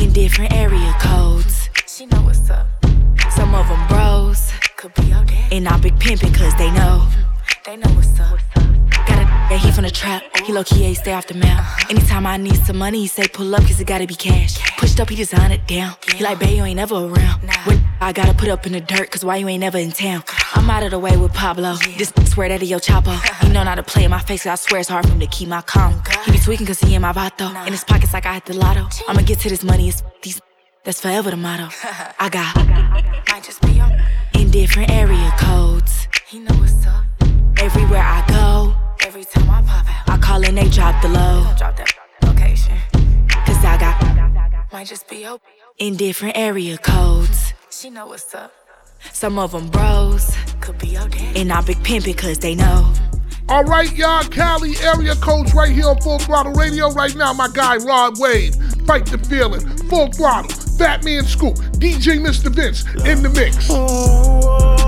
in 0.01 0.13
different 0.13 0.53
area 0.53 0.93
codes. 1.00 1.69
She 1.88 2.05
know 2.05 2.21
what's 2.21 2.50
up. 2.50 2.67
Some 3.31 3.53
of 3.55 3.67
them 3.67 3.88
bros 3.88 4.51
could 4.77 4.93
be 4.95 5.03
your 5.03 5.24
dad. 5.24 5.53
And 5.53 5.67
I 5.67 5.77
big 5.79 5.95
pimpin' 6.00 6.33
cause 6.33 6.55
they 6.55 6.71
know. 6.71 7.07
They 7.65 7.77
know 7.77 7.89
what's 7.95 8.19
up. 8.19 8.39
Got 8.55 8.63
a 8.63 8.84
yeah, 9.49 9.57
he 9.57 9.71
from 9.71 9.83
the 9.83 9.91
trap. 9.91 10.23
He 10.43 10.53
low 10.53 10.63
key 10.63 10.83
ain't 10.85 10.97
stay 10.97 11.13
off 11.13 11.27
the 11.27 11.33
map. 11.33 11.59
Uh-huh. 11.59 11.87
Anytime 11.89 12.25
I 12.25 12.37
need 12.37 12.57
some 12.65 12.77
money, 12.77 13.01
he 13.01 13.07
say 13.07 13.27
pull 13.27 13.53
up 13.55 13.61
cause 13.61 13.79
it 13.79 13.87
gotta 13.87 14.07
be 14.07 14.15
cash. 14.15 14.57
Pushed 14.77 14.99
up, 14.99 15.09
he 15.09 15.15
design 15.15 15.51
it 15.51 15.67
down. 15.67 15.95
He 16.15 16.23
like, 16.23 16.39
babe, 16.39 16.57
you 16.57 16.63
ain't 16.63 16.77
never 16.77 16.95
around. 16.95 17.41
When 17.65 17.83
I 18.01 18.11
gotta 18.11 18.33
put 18.33 18.49
up 18.49 18.65
in 18.65 18.73
the 18.73 18.81
dirt 18.81 19.11
cause 19.11 19.23
why 19.23 19.37
you 19.37 19.47
ain't 19.47 19.61
never 19.61 19.77
in 19.77 19.91
town? 19.91 20.23
I'm 20.53 20.69
out 20.69 20.83
of 20.83 20.91
the 20.91 20.99
way 20.99 21.15
with 21.17 21.33
Pablo. 21.33 21.75
This 21.97 22.11
bitch 22.11 22.29
swear 22.29 22.49
that 22.49 22.61
he 22.61 22.67
your 22.67 22.79
chapo. 22.79 23.15
He 23.45 23.51
know 23.51 23.63
not 23.63 23.75
to 23.75 23.83
play 23.83 24.03
in 24.03 24.11
my 24.11 24.19
face, 24.19 24.43
cause 24.43 24.51
I 24.51 24.55
swear 24.55 24.79
it's 24.81 24.89
hard 24.89 25.05
for 25.05 25.11
him 25.11 25.19
to 25.19 25.27
keep 25.27 25.47
my 25.47 25.61
calm. 25.61 26.01
Oh, 26.07 26.23
he 26.25 26.31
be 26.31 26.39
tweaking 26.39 26.65
cause 26.65 26.79
he 26.79 26.95
in 26.95 27.01
my 27.01 27.13
vato. 27.13 27.49
In 27.65 27.71
his 27.71 27.83
pockets 27.83 28.13
like 28.13 28.25
I 28.25 28.35
hit 28.35 28.45
the 28.45 28.53
lotto. 28.53 28.87
I'ma 29.07 29.21
get 29.21 29.39
to 29.39 29.49
this 29.49 29.63
money, 29.63 29.89
it's 29.89 30.03
these. 30.21 30.41
That's 30.83 31.01
forever 31.01 31.31
the 31.31 31.37
motto. 31.37 31.69
I 32.19 32.29
got 32.29 32.55
might 33.31 33.43
just 33.43 33.61
be 33.61 33.79
on 33.79 33.91
in 34.33 34.51
different 34.51 34.91
area 34.91 35.33
codes. 35.37 36.07
He 36.27 36.39
know 36.39 36.55
what's 36.55 36.85
up. 36.85 37.03
Everywhere 37.59 38.01
I 38.01 38.23
go, 38.27 38.75
every 39.15 39.25
time 39.25 39.50
I 39.50 39.62
pop 39.62 39.88
out, 39.88 40.10
I 40.10 40.17
call 40.17 40.45
and 40.45 40.57
they 40.57 40.67
drop 40.67 41.01
the 41.01 41.07
low. 41.07 41.48
Drop 41.57 41.77
that 41.77 41.93
location. 42.24 42.77
Cause 43.45 43.63
I 43.63 43.77
got 43.79 44.74
might 44.74 44.88
just 44.88 45.10
be 45.10 45.25
open 45.25 45.48
in 45.77 45.95
different 45.95 46.38
area 46.38 46.77
codes. 46.77 47.53
She 47.72 47.89
know 47.89 48.07
what's 48.07 48.36
up. 48.36 48.51
Some 49.13 49.39
of 49.39 49.53
them 49.53 49.69
bros 49.69 50.36
could 50.60 50.77
be 50.79 50.88
your 50.88 51.07
dad. 51.07 51.38
And 51.38 51.53
I 51.53 51.62
big 51.62 51.81
pimp 51.81 52.03
because 52.03 52.39
they 52.39 52.55
know. 52.55 52.91
All 53.48 53.63
right, 53.63 53.89
y'all, 53.95 54.24
Cali 54.24 54.74
area 54.81 55.15
codes 55.15 55.53
right 55.53 55.72
here 55.72 55.88
on 55.88 56.01
Full 56.01 56.19
Throttle 56.19 56.51
Radio. 56.53 56.91
Right 56.91 57.15
now, 57.15 57.31
my 57.31 57.48
guy 57.53 57.77
Rod 57.77 58.19
Wave, 58.19 58.55
Fight 58.86 59.05
the 59.05 59.17
Feeling, 59.17 59.62
Full 59.88 60.12
Throttle, 60.12 60.50
Fatman 60.50 61.24
Scoop, 61.24 61.55
DJ 61.79 62.19
Mr. 62.19 62.50
Vince 62.53 62.84
in 63.05 63.24
the 63.24 63.29
mix. 63.29 63.69
Okay, 63.69 64.84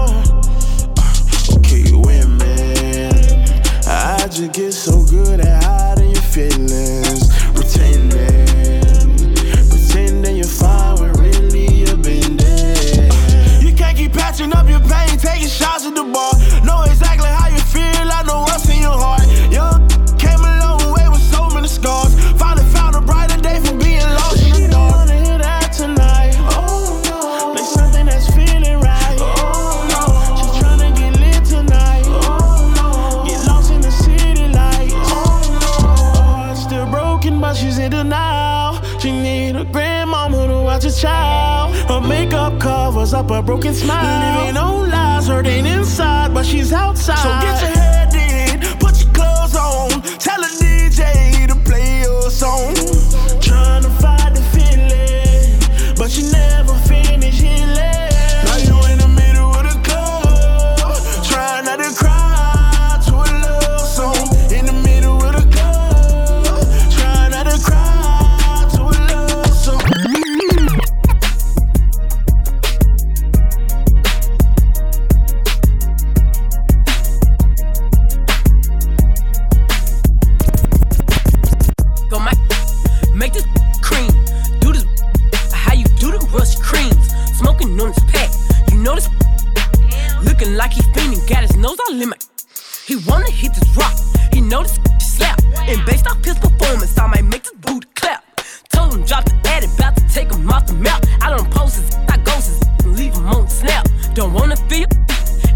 He 92.88 92.96
wanna 92.96 93.29
hit 93.29 93.53
this 93.53 93.67
rock. 93.75 93.94
He 94.32 94.39
know 94.39 94.63
this 94.63 94.79
slap. 95.00 95.41
And 95.67 95.86
based 95.86 96.08
off 96.08 96.24
his 96.24 96.39
performance, 96.39 96.98
I 96.98 97.06
might 97.08 97.25
make 97.25 97.44
this 97.44 97.51
boot 97.56 97.84
clap. 97.96 98.24
Told 98.70 98.94
him 98.94 99.03
drop 99.03 99.25
the 99.25 99.36
ad, 99.44 99.65
about 99.65 99.98
to 99.98 100.08
take 100.08 100.32
him 100.32 100.50
off 100.50 100.67
the 100.67 100.74
map. 100.74 101.03
I 101.22 101.36
don't 101.36 101.51
post 101.51 101.75
his, 101.75 101.94
I 102.08 102.15
ghost 102.24 102.48
his, 102.48 102.62
and 102.86 102.96
leave 102.96 103.13
him 103.13 103.27
on 103.27 103.50
snap. 103.50 103.86
Don't 104.13 104.32
wanna 104.32 104.56
feel 104.72 104.88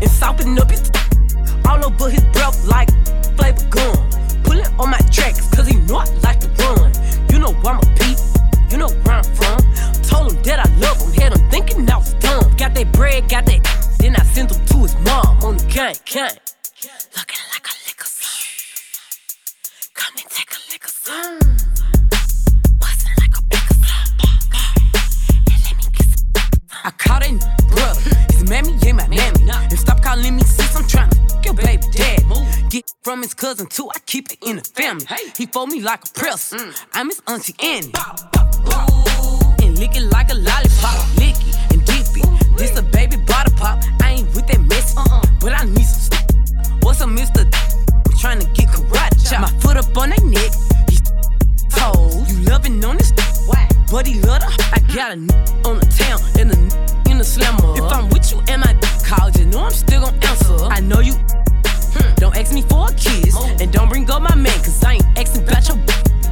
and 0.02 0.12
soften 0.12 0.60
up 0.60 0.70
his 0.70 0.92
all 1.70 1.86
over 1.86 2.10
his 2.10 2.22
breath 2.36 2.68
like 2.68 2.90
flavor 3.38 3.64
gum. 3.70 3.96
Pulling 4.44 4.68
on 4.78 4.90
my 4.90 5.00
tracks, 5.10 5.48
cause 5.56 5.68
he 5.68 5.78
know 5.88 6.04
I 6.04 6.06
like 6.28 6.42
to 6.42 6.50
run. 6.60 6.92
You 7.32 7.40
know 7.40 7.56
I'm 7.64 7.80
a 7.80 7.88
peep, 7.96 8.18
you 8.70 8.78
know 8.78 8.90
where 8.90 9.16
I'm 9.16 9.24
from. 9.24 9.58
Told 10.04 10.34
him 10.34 10.44
that 10.44 10.60
I 10.60 10.70
love 10.84 11.00
him, 11.00 11.14
had 11.14 11.32
him 11.32 11.50
thinking 11.50 11.90
I 11.90 11.96
was 11.96 12.14
dumb. 12.16 12.54
Got 12.58 12.76
that 12.76 12.92
bread, 12.92 13.30
got 13.30 13.46
that, 13.46 13.62
then 14.00 14.18
I 14.18 14.24
sent 14.24 14.52
him 14.52 14.66
to 14.66 14.78
his 14.80 14.96
mom 14.98 15.42
on 15.46 15.56
the 15.56 15.66
gang, 15.68 15.96
gang. 16.04 16.36
Looking 17.16 17.44
like 17.52 17.68
a 17.68 17.76
liquor. 17.86 18.08
Come 19.94 20.14
and 20.16 20.30
take 20.30 20.52
a 20.52 20.60
liquor. 20.72 20.92
Mm. 21.08 21.40
Bustin' 22.80 23.12
like 23.20 23.38
a 23.38 23.44
bigger 23.52 23.76
And 25.50 25.60
let 25.66 25.76
me 25.78 25.84
kiss 25.94 26.24
I 26.86 26.92
caught 26.92 27.24
it, 27.26 27.40
brother. 27.70 28.02
His 28.32 28.50
mammy 28.50 28.78
ain't 28.86 28.98
my 28.98 29.08
mammy. 29.08 29.52
And 29.52 29.80
stop 29.80 30.02
calling 30.02 30.36
me 30.36 30.44
sis, 30.44 30.76
I'm 30.76 30.84
tryna 30.84 31.46
your 31.46 31.54
baby 31.54 31.84
dad. 31.92 32.24
Get 32.70 32.90
From 33.04 33.22
his 33.22 33.34
cousin 33.34 33.68
too, 33.68 33.90
I 33.94 34.00
keep 34.06 34.32
it 34.32 34.38
in 34.42 34.56
the 34.56 34.64
family. 34.64 35.06
He 35.38 35.46
fold 35.48 35.70
me 35.70 35.82
like 35.82 36.06
a 36.06 36.12
press. 36.14 36.54
Mm. 36.54 36.86
I'm 36.94 37.08
his 37.08 37.22
auntie 37.28 37.56
Annie. 37.62 37.92
And 39.64 39.78
lick 39.78 39.98
it 39.98 40.04
like 40.12 40.32
a 40.32 40.36
lollipop. 40.36 41.18
Lick 41.18 41.36
it 41.36 41.74
and 41.74 41.86
dip 41.86 42.08
it. 42.16 42.58
This 42.58 42.78
a 42.78 42.84
baby 42.84 43.18
bottle 43.18 43.54
pop. 43.58 43.84
I 44.02 44.12
ain't 44.12 44.28
with 44.34 44.48
that 44.48 44.62
mess, 44.62 44.96
uh-uh. 44.96 45.26
but 45.42 45.52
I 45.52 45.66
need 45.66 45.84
some. 45.84 46.01
What's 47.02 47.36
a 47.36 47.42
Mr. 47.42 48.06
I'm 48.06 48.18
trying 48.20 48.40
to 48.42 48.46
get 48.54 48.70
karate 48.70 49.28
chop. 49.28 49.42
My 49.42 49.48
foot 49.60 49.76
up 49.76 49.98
on 49.98 50.10
their 50.10 50.24
neck. 50.24 50.52
These 50.88 51.02
toes. 51.70 52.32
You 52.32 52.46
loving 52.48 52.84
on 52.86 52.98
this. 52.98 53.12
But 53.90 54.06
he 54.06 54.22
love 54.22 54.44
her. 54.44 54.52
I 54.72 54.80
got 54.94 55.10
a 55.10 55.14
n- 55.14 55.30
on 55.66 55.80
the 55.80 55.88
town 55.98 56.22
and 56.40 56.52
a 56.52 56.56
n- 56.56 57.10
in 57.10 57.18
the 57.18 57.24
slammer. 57.24 57.74
If 57.76 57.92
I'm 57.92 58.08
with 58.10 58.32
you 58.32 58.40
and 58.48 58.64
I 58.64 58.74
call, 59.04 59.32
you 59.32 59.46
know 59.48 59.66
I'm 59.66 59.72
still 59.72 60.02
gon' 60.02 60.14
answer. 60.22 60.54
I 60.70 60.80
know 60.80 61.00
you. 61.00 61.14
Hmm. 61.16 62.14
Don't 62.18 62.38
ask 62.38 62.54
me 62.54 62.62
for 62.62 62.86
a 62.88 62.94
kiss. 62.94 63.36
And 63.60 63.72
don't 63.74 63.90
bring 63.90 64.08
up 64.12 64.22
my 64.22 64.36
man, 64.36 64.58
cause 64.60 64.84
I 64.84 64.94
ain't 64.94 65.06
asking 65.18 65.42
about 65.50 65.68
your. 65.68 65.78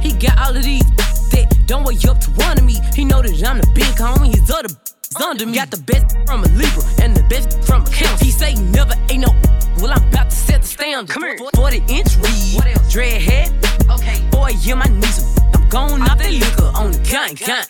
He 0.00 0.12
got 0.12 0.38
all 0.38 0.56
of 0.56 0.62
these 0.62 0.86
that 1.32 1.52
don't 1.66 1.82
wake 1.82 2.06
up 2.06 2.20
to 2.20 2.30
one 2.46 2.56
of 2.58 2.64
me. 2.64 2.78
He 2.94 3.04
know 3.04 3.20
that 3.22 3.42
I'm 3.42 3.58
the 3.58 3.66
big 3.74 3.92
homie, 3.98 4.32
his 4.32 4.48
other 4.52 4.68
is 4.68 5.16
under 5.20 5.46
me. 5.46 5.56
Got 5.56 5.72
the 5.72 5.82
best 5.82 6.16
from 6.26 6.44
a 6.44 6.48
Libra 6.54 6.84
and 7.02 7.16
the 7.16 7.24
best 7.24 7.60
from 7.64 7.82
a 7.82 7.90
Cancer. 7.90 8.24
He 8.24 8.30
say 8.30 8.54
never 8.54 8.94
set. 11.06 11.14
Come 11.14 11.22
here. 11.22 11.38
40 11.54 11.84
inch 11.88 12.16
read. 12.16 12.90
Dread 12.90 13.22
head. 13.22 13.52
Okay. 13.90 14.22
Boy, 14.30 14.52
yeah, 14.60 14.74
my 14.74 14.86
knees. 14.86 15.38
I'm 15.54 15.68
going 15.68 16.02
off 16.02 16.18
that 16.18 16.32
liquor 16.32 16.70
on 16.74 16.92
the 16.92 16.98
gang, 16.98 17.34
gang. 17.34 17.64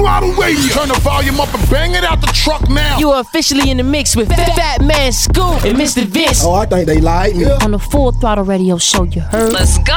Throttle 0.00 0.32
Radio. 0.32 0.72
Turn 0.72 0.88
the 0.88 0.98
volume 1.00 1.38
up 1.40 1.52
and 1.52 1.70
bang 1.70 1.92
it 1.92 2.04
out 2.04 2.22
the 2.22 2.28
truck 2.28 2.66
now. 2.70 2.98
You 2.98 3.10
are 3.10 3.20
officially 3.20 3.70
in 3.70 3.76
the 3.76 3.82
mix 3.82 4.16
with 4.16 4.28
Fat, 4.28 4.80
Fatman 4.80 5.12
Scoop 5.12 5.62
and 5.64 5.76
Mr. 5.76 6.04
Vince. 6.04 6.42
Oh, 6.42 6.54
I 6.54 6.64
think 6.64 6.86
they 6.86 7.00
like 7.00 7.36
me. 7.36 7.44
On 7.44 7.72
the 7.72 7.78
Full 7.78 8.12
Throttle 8.12 8.44
Radio 8.44 8.78
show, 8.78 9.04
you 9.04 9.20
heard? 9.20 9.52
Let's 9.52 9.76
go. 9.78 9.92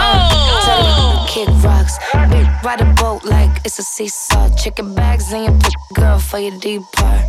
Tell 0.65 1.25
kick 1.29 1.48
rocks. 1.63 1.98
Big 2.29 2.45
ride 2.65 2.81
a 2.81 2.93
boat 2.95 3.24
like 3.24 3.62
it's 3.63 3.79
a 3.79 3.83
seesaw. 3.83 4.53
Chicken 4.57 4.93
bags 4.93 5.31
in 5.31 5.46
your 5.46 5.53
pussy, 5.53 5.75
girl 5.94 6.20
for 6.20 6.39
your 6.39 6.59
deep 6.59 6.81
part. 6.92 7.24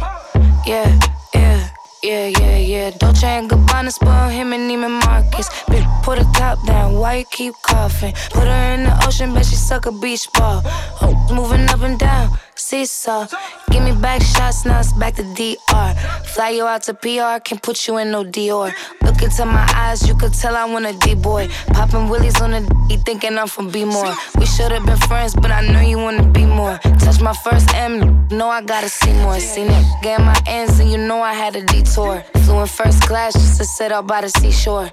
Yeah, 0.66 0.98
yeah. 1.32 1.68
Yeah, 2.02 2.26
yeah, 2.26 2.58
yeah. 2.58 2.90
Dolce 2.90 3.26
and 3.26 3.48
Gabbana 3.48 3.90
spoil 3.90 4.28
him 4.28 4.52
and 4.52 4.70
Neiman 4.70 5.00
Marcus. 5.06 5.48
Bitch, 5.70 6.02
put 6.02 6.18
her 6.18 6.30
top 6.34 6.58
down. 6.66 6.98
Why 6.98 7.14
you 7.20 7.24
keep 7.30 7.54
coughing? 7.62 8.12
Put 8.30 8.44
her 8.44 8.74
in 8.74 8.84
the 8.84 9.06
ocean, 9.06 9.32
bet 9.32 9.46
she 9.46 9.54
suck 9.54 9.86
a 9.86 9.92
beach 9.92 10.30
ball. 10.34 10.60
Oh, 11.00 11.14
moving 11.32 11.66
up 11.70 11.80
and 11.80 11.98
down. 11.98 12.36
Seesaw. 12.56 13.26
Give 13.70 13.82
me 13.82 13.92
back 13.92 14.22
shots, 14.22 14.64
now 14.64 14.80
it's 14.80 14.92
back 14.92 15.14
to 15.14 15.22
DR. 15.22 15.94
Fly 16.34 16.50
you 16.50 16.64
out 16.64 16.82
to 16.84 16.94
PR, 16.94 17.40
can't 17.42 17.62
put 17.62 17.86
you 17.86 17.98
in 17.98 18.10
no 18.10 18.24
Dior. 18.24 18.72
Look 19.02 19.22
into 19.22 19.44
my 19.44 19.68
eyes, 19.74 20.06
you 20.06 20.14
could 20.14 20.32
tell 20.34 20.56
I 20.56 20.64
want 20.64 20.86
a 20.86 20.92
D-boy. 20.92 21.48
Popping 21.68 22.08
willies 22.08 22.40
on 22.40 22.52
the 22.52 22.60
D, 22.88 22.96
thinking 22.98 23.36
I'm 23.38 23.48
from 23.48 23.70
B-more. 23.70 24.14
We 24.38 24.46
should've 24.46 24.84
been 24.86 24.96
friends, 25.08 25.34
but 25.34 25.50
I 25.50 25.60
know 25.66 25.80
you 25.80 25.98
wanna 25.98 26.26
be 26.28 26.44
more. 26.44 26.78
Touch 26.98 27.20
my 27.20 27.34
first 27.34 27.74
M, 27.74 28.28
know 28.28 28.48
I 28.48 28.62
gotta 28.62 28.88
see 28.88 29.12
more. 29.12 29.38
Seen 29.40 29.68
it, 29.70 29.84
get 30.02 30.20
my 30.20 30.36
ends, 30.46 30.78
and 30.78 30.90
you 30.90 30.98
know 30.98 31.20
I 31.20 31.32
had 31.32 31.56
a 31.56 31.62
detour. 31.64 32.22
Flew 32.44 32.60
in 32.60 32.66
first 32.66 33.02
class 33.02 33.34
just 33.34 33.58
to 33.58 33.64
sit 33.64 33.92
out 33.92 34.06
by 34.06 34.20
the 34.22 34.28
seashore. 34.28 34.90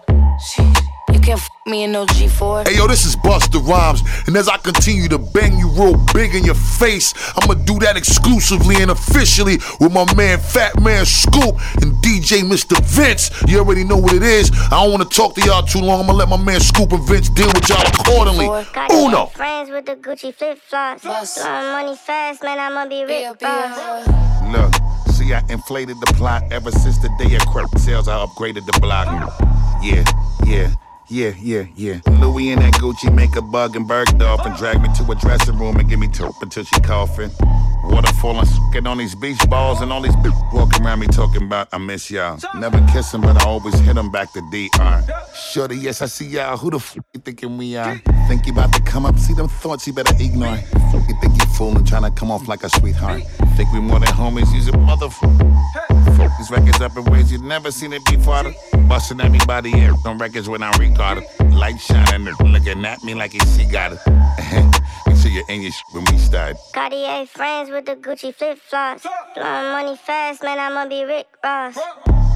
You 1.10 1.20
can't 1.20 1.40
f 1.40 1.50
me 1.66 1.84
in 1.84 1.92
no 1.92 2.06
G4. 2.06 2.68
Hey 2.68 2.78
yo, 2.78 2.88
this 2.88 3.06
is 3.06 3.16
Busta 3.16 3.60
Rhymes, 3.66 4.02
and 4.28 4.36
as 4.36 4.48
I 4.48 4.58
continue 4.58 5.08
to 5.10 5.18
bang 5.18 5.58
you 5.58 5.70
real 5.70 5.98
big 6.14 6.34
in 6.36 6.44
your 6.44 6.56
face, 6.56 7.14
I'ma 7.38 7.54
do 7.54 7.78
that 7.80 7.98
exclusively 7.98 8.76
and 8.82 8.92
officially 8.92 9.58
with 9.80 9.92
my 9.92 10.06
man 10.16 10.40
Fatman 10.40 11.06
Scoop 11.06 11.56
and 11.82 11.94
DJ 12.04 12.42
Mr. 12.44 12.80
Vince. 12.84 13.30
You 13.48 13.60
already 13.60 13.84
know 13.84 13.98
what 13.98 14.14
it 14.14 14.24
is. 14.24 14.52
I 14.72 14.82
don't 14.82 14.92
wanna 14.92 15.06
talk 15.06 15.36
to 15.36 15.42
y'all 15.42 15.64
too 15.64 15.80
long. 15.82 16.02
I'ma 16.02 16.14
let 16.14 16.30
my 16.30 16.38
man 16.38 16.60
Scoop 16.60 16.92
and 16.94 17.04
Vince 17.08 17.30
deal 17.30 17.48
with 17.48 17.68
y'all 17.70 17.86
accordingly. 17.86 18.48
Uno. 18.92 19.28
Friends 19.28 19.70
with 19.70 19.86
the 19.86 19.96
Gucci 19.96 20.34
flip 20.34 20.60
flops. 20.60 21.04
Blowing 21.04 21.72
money 21.72 21.96
fast, 21.96 22.42
man, 22.44 22.60
I'ma 22.60 22.88
be 22.88 23.04
rich. 23.04 23.40
boss. 23.40 24.08
Look, 24.52 24.74
see, 25.14 25.34
I 25.34 25.44
inflated 25.50 25.98
the 26.00 26.14
plot 26.16 26.44
ever 26.52 26.72
since 26.72 26.98
the 27.00 27.10
day 27.20 27.36
of 27.36 27.46
crap 27.48 27.70
sales. 27.78 28.08
I 28.08 28.18
upgraded 28.26 28.66
the 28.66 28.80
block. 28.80 29.08
Yeah, 29.82 30.04
yeah. 30.46 30.72
Yeah, 31.12 31.34
yeah, 31.41 31.65
yeah. 31.76 32.00
Louis 32.21 32.52
and 32.54 32.62
that 32.62 32.76
Gucci 32.76 33.13
make 33.13 33.36
a 33.36 33.41
bug 33.41 33.76
and 33.76 33.86
Bergdorf 33.86 34.45
and 34.45 34.56
drag 34.56 34.82
me 34.82 34.88
to 34.95 35.12
a 35.12 35.15
dressing 35.15 35.58
room 35.58 35.76
and 35.76 35.89
give 35.89 36.00
me 36.00 36.08
top 36.08 36.34
until 36.41 36.63
she 36.63 36.80
coughing. 36.80 37.30
Water 37.84 38.13
falling, 38.13 38.47
get 38.71 38.88
on 38.88 38.97
these 38.97 39.13
beach 39.15 39.38
balls 39.50 39.82
and 39.82 39.91
all 39.91 40.00
these 40.00 40.15
bitches 40.17 40.54
walking 40.54 40.86
around 40.86 41.00
me 41.00 41.08
talking 41.08 41.43
about 41.43 41.67
I 41.74 41.80
miss 41.80 42.10
y'all. 42.10 42.39
Never 42.56 42.80
kiss 42.93 43.13
'em, 43.13 43.19
but 43.21 43.41
I 43.41 43.45
always 43.45 43.78
hit 43.80 43.97
'em 43.97 44.10
back 44.10 44.32
to 44.32 44.41
DR. 44.52 45.04
Shorty, 45.36 45.76
yes, 45.76 46.02
I 46.02 46.06
see 46.06 46.28
y'all. 46.28 46.56
Who 46.56 46.69
the 46.69 46.78
f 46.78 46.95
you 46.95 47.19
thinking 47.19 47.58
we 47.58 47.76
are? 47.76 48.02
Think 48.30 48.45
you 48.45 48.54
about 48.54 48.71
to 48.71 48.82
come 48.82 49.06
up? 49.06 49.19
See 49.19 49.34
them 49.34 49.50
thoughts 49.50 49.86
you 49.88 49.91
better 49.93 50.15
ignore. 50.17 50.60
You 50.93 51.15
think 51.19 51.36
you 51.38 51.45
fooling, 51.58 51.84
trying 51.84 52.04
to 52.04 52.12
come 52.12 52.32
off 52.32 52.47
like 52.47 52.63
a 52.63 52.69
sweetheart. 52.69 53.24
Think 53.58 53.69
we 53.74 53.82
more 53.82 54.00
than 54.00 54.08
homies, 54.10 54.54
use 54.54 54.69
a 54.69 54.71
motherfucker. 54.71 55.52
Fuck 56.15 56.32
these 56.38 56.50
records 56.52 56.80
up 56.80 56.95
in 56.95 57.04
ways 57.06 57.32
you've 57.34 57.43
never 57.43 57.69
seen 57.71 57.91
it 57.91 58.06
before. 58.06 58.54
Busting 58.88 59.19
everybody 59.19 59.71
in 59.71 59.93
on 60.06 60.17
records 60.17 60.47
when 60.47 60.63
I 60.63 60.71
record 60.78 61.01
it. 61.02 61.26
Light 61.52 61.80
shining, 61.80 62.34
looking 62.46 62.86
at 62.86 63.04
me 63.04 63.14
like 63.14 63.32
she 63.32 63.66
got 63.66 63.94
it. 63.94 64.00
Make 65.08 65.18
sure 65.18 65.32
you're 65.32 65.50
in 65.50 65.62
your 65.62 65.72
shit 65.72 65.86
when 65.92 66.06
we 66.12 66.18
start. 66.18 66.58
Cartier 66.74 67.26
friends 67.26 67.70
with 67.70 67.86
the 67.86 67.96
Gucci 67.96 68.34
flip 68.34 68.58
flops. 68.60 69.06
Blowing 69.36 69.72
money 69.72 69.98
fast, 69.98 70.44
man, 70.44 70.60
I'ma 70.60 70.88
be 70.88 71.04
Rick 71.04 71.28
Ross. 71.44 71.78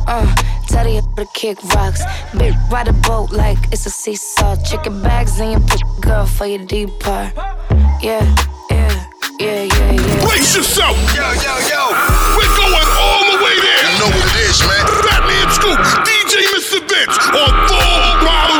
Uh, 0.07 0.35
tell 0.67 0.87
you 0.87 1.01
to 1.15 1.25
kick 1.33 1.61
rocks. 1.75 2.01
Big 2.37 2.53
ride 2.71 2.87
a 2.87 2.93
boat 2.93 3.31
like 3.31 3.57
it's 3.71 3.85
a 3.85 3.89
seesaw. 3.89 4.55
Chicken 4.63 5.01
bags 5.01 5.39
in 5.39 5.51
your 5.51 5.59
pussy, 5.61 5.83
girl 6.01 6.25
for 6.25 6.45
your 6.45 6.65
deep 6.65 6.89
part. 6.99 7.33
Yeah, 8.01 8.25
yeah, 8.71 9.07
yeah, 9.39 9.63
yeah, 9.63 9.91
yeah. 9.91 10.25
Brace 10.25 10.55
yourself. 10.55 10.97
Yo, 11.15 11.21
yo, 11.45 11.53
yo. 11.69 11.81
We're 12.37 12.55
going 12.57 12.89
all 13.01 13.23
the 13.31 13.37
way 13.43 13.55
there. 13.61 13.83
You 13.93 13.99
know 13.99 14.09
what 14.09 14.25
it 14.25 14.49
is, 14.49 14.59
man. 14.67 14.85
Fatman 15.05 15.49
Scoop, 15.53 15.79
DJ 16.05 16.33
Mr. 16.53 16.79
Vince 16.89 17.17
on 17.29 17.53
Full 17.67 18.19
Throttle 18.21 18.54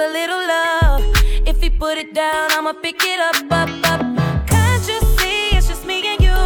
a 0.00 0.08
little 0.12 0.46
love. 0.46 1.02
If 1.46 1.60
he 1.60 1.70
put 1.70 1.98
it 1.98 2.14
down, 2.14 2.52
I'ma 2.52 2.72
pick 2.72 3.02
it 3.02 3.18
up, 3.18 3.36
up, 3.50 3.68
up. 3.90 4.00
Can't 4.46 4.86
you 4.86 5.00
see 5.18 5.56
it's 5.56 5.66
just 5.68 5.84
me 5.84 6.06
and 6.06 6.20
you? 6.20 6.38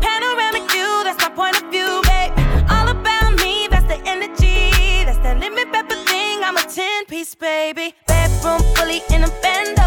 Panoramic 0.00 0.70
view, 0.70 1.02
that's 1.04 1.20
my 1.20 1.30
point 1.34 1.60
of 1.60 1.70
view, 1.70 2.00
babe. 2.04 2.32
All 2.70 2.88
about 2.88 3.34
me, 3.42 3.68
that's 3.70 3.86
the 3.86 4.00
energy. 4.08 5.04
That's 5.04 5.18
that 5.18 5.38
limit 5.40 5.70
pepper 5.72 5.96
thing, 6.08 6.42
I'm 6.42 6.56
a 6.56 6.62
10 6.62 7.06
piece, 7.06 7.34
baby. 7.34 7.94
Bedroom 8.06 8.62
fully 8.74 9.02
in 9.10 9.24
a 9.24 9.28
bando. 9.42 9.79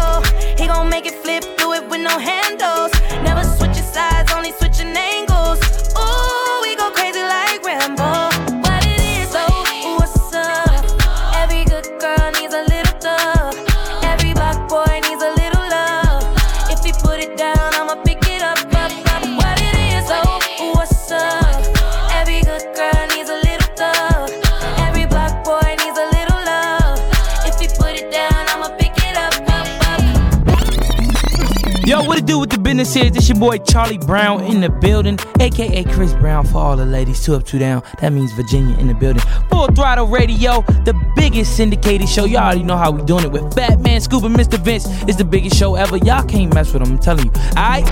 Business 32.84 33.06
is? 33.06 33.12
This 33.12 33.28
your 33.30 33.38
boy 33.38 33.56
Charlie 33.56 33.96
Brown 33.96 34.44
in 34.44 34.60
the 34.60 34.68
building, 34.68 35.18
aka 35.40 35.84
Chris 35.84 36.12
Brown 36.12 36.44
for 36.44 36.58
all 36.58 36.76
the 36.76 36.84
ladies. 36.84 37.24
Two 37.24 37.34
up, 37.34 37.46
two 37.46 37.58
down. 37.58 37.82
That 38.02 38.12
means 38.12 38.30
Virginia 38.32 38.76
in 38.76 38.88
the 38.88 38.94
building. 38.94 39.22
Full 39.48 39.68
Throttle 39.68 40.06
Radio, 40.06 40.60
the 40.84 40.92
biggest 41.16 41.56
syndicated 41.56 42.10
show. 42.10 42.26
Y'all 42.26 42.42
already 42.42 42.62
know 42.62 42.76
how 42.76 42.90
we 42.90 43.02
doing 43.04 43.24
it 43.24 43.32
with 43.32 43.42
Fatman, 43.54 43.86
and 43.86 44.36
Mr. 44.36 44.58
Vince. 44.58 44.84
It's 45.08 45.16
the 45.16 45.24
biggest 45.24 45.56
show 45.56 45.76
ever. 45.76 45.96
Y'all 45.96 46.26
can't 46.26 46.52
mess 46.52 46.74
with 46.74 46.84
them. 46.84 46.92
I'm 46.92 46.98
telling 46.98 47.24
you. 47.24 47.32
Alright. 47.56 47.86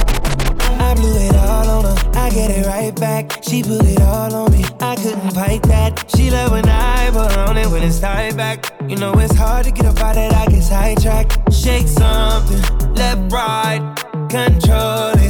I 0.79 0.95
blew 0.95 1.17
it 1.17 1.37
all 1.37 1.71
on 1.71 1.85
her. 1.85 2.11
I 2.19 2.29
get 2.29 2.51
it 2.51 2.67
right 2.67 2.95
back. 2.95 3.43
She 3.43 3.63
put 3.63 3.87
it 3.87 4.03
all 4.03 4.35
on 4.35 4.53
me. 4.53 4.63
I 4.79 4.97
couldn't 4.97 5.31
fight 5.31 5.63
that. 5.63 6.05
She 6.15 6.31
love 6.31 6.53
when 6.53 6.69
I 6.69 7.09
put 7.13 7.35
on 7.39 7.57
it 7.57 7.67
when 7.69 7.83
it's 7.83 7.99
tied 7.99 8.37
back. 8.37 8.71
You 8.87 8.97
know 8.97 9.15
it's 9.15 9.35
hard 9.35 9.65
to 9.65 9.71
get 9.71 9.87
up 9.87 9.99
out 10.01 10.17
that 10.17 10.35
I 10.35 10.53
get 10.53 10.63
sidetracked. 10.63 11.51
Shake 11.51 11.89
something, 11.89 12.95
left, 12.95 13.33
right, 13.33 14.12
control 14.33 15.22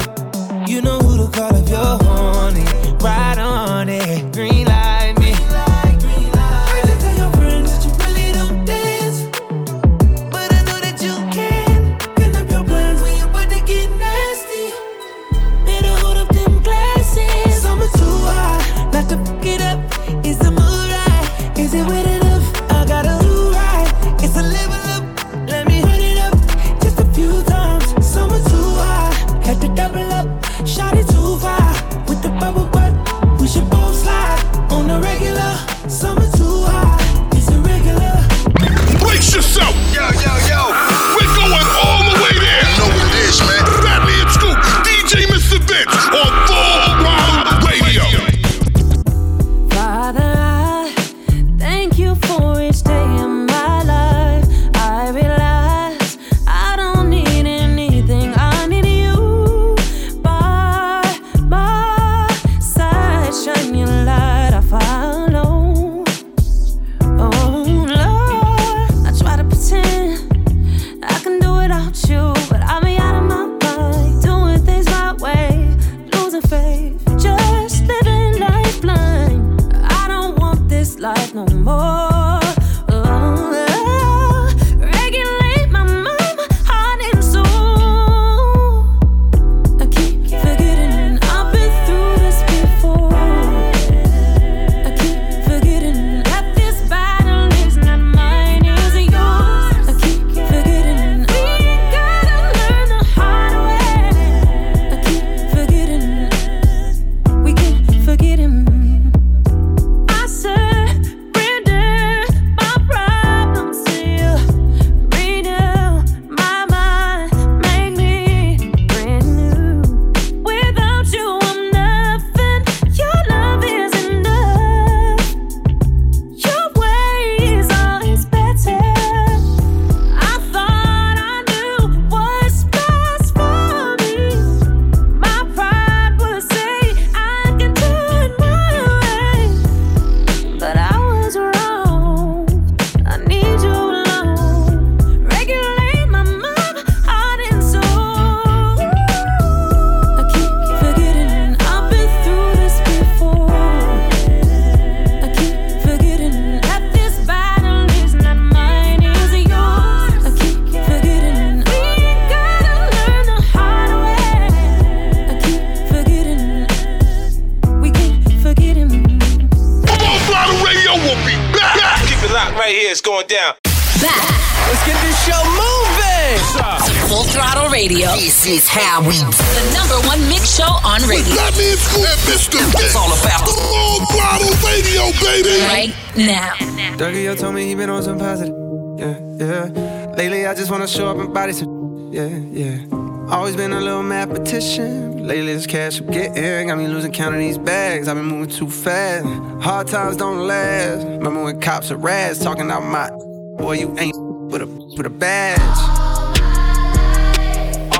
Throttle 177.32 177.70
Radio. 177.70 178.12
This 178.16 178.44
is 178.44 178.68
how 178.68 179.00
we 179.00 179.14
do. 179.14 179.24
The 179.24 179.72
number 179.72 180.06
one 180.06 180.20
mix 180.28 180.54
show 180.54 180.68
on 180.84 181.00
radio. 181.08 181.32
Fatman 181.32 181.76
Scoop 181.80 182.04
and 182.04 182.20
Mr. 182.28 182.60
Vince. 182.60 182.84
It's 182.84 182.94
all 182.94 183.08
about 183.08 183.46
the 183.46 183.52
Full 183.56 184.04
Throttle 184.12 184.52
Radio, 184.68 185.08
baby. 185.24 185.48
right 185.64 185.94
now. 186.14 186.52
Dougie, 186.98 187.38
told 187.38 187.54
me 187.54 187.66
he 187.66 187.74
been 187.74 187.88
on 187.88 188.02
some 188.02 188.18
positive. 188.18 188.54
Yeah, 188.98 189.18
yeah. 189.38 190.14
Lately, 190.14 190.44
I 190.46 190.54
just 190.54 190.70
wanna 190.70 190.86
show 190.86 191.08
up 191.08 191.16
and 191.16 191.32
body 191.32 191.54
some. 191.54 192.12
Yeah, 192.12 192.28
yeah. 192.28 192.84
Always 193.30 193.56
been 193.56 193.72
a 193.72 193.80
little 193.80 194.02
mathematician. 194.02 195.26
Lately, 195.26 195.54
this 195.54 195.66
cash 195.66 196.00
I'm 196.00 196.08
getting 196.08 196.66
got 196.66 196.76
me 196.76 196.86
losing 196.86 197.12
count 197.12 197.34
of 197.34 197.40
these 197.40 197.56
bags. 197.56 198.08
I've 198.08 198.16
been 198.16 198.26
moving 198.26 198.50
too 198.50 198.68
fast. 198.68 199.24
Hard 199.64 199.86
times 199.86 200.18
don't 200.18 200.46
last. 200.46 201.06
Remember 201.06 201.44
when 201.44 201.58
cops 201.62 201.90
are 201.90 201.96
rats 201.96 202.40
talking 202.40 202.70
out 202.70 202.84
my 202.84 203.08
boy, 203.56 203.78
you 203.78 203.98
ain't 203.98 204.16
with 204.52 204.60
a 204.60 204.66
with 204.66 205.06
a 205.06 205.10
badge. 205.10 206.11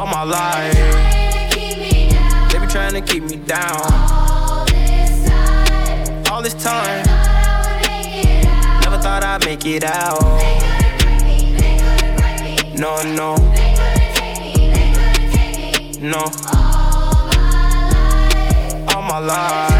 All 0.03 0.09
my 0.09 0.25
life. 0.25 0.75
They 2.51 2.59
be 2.59 2.67
trying 2.67 2.95
to 2.95 3.01
keep 3.01 3.23
me 3.23 3.37
down. 3.37 3.81
All 6.29 6.43
this 6.43 6.55
time, 6.55 7.05
never 8.83 8.99
thought 8.99 9.23
I'd 9.23 9.45
make 9.45 9.65
it 9.65 9.85
out. 9.85 10.21
No, 12.77 13.01
no, 13.15 13.37
no. 16.01 16.25
All 18.93 19.03
my 19.03 19.19
life, 19.21 19.71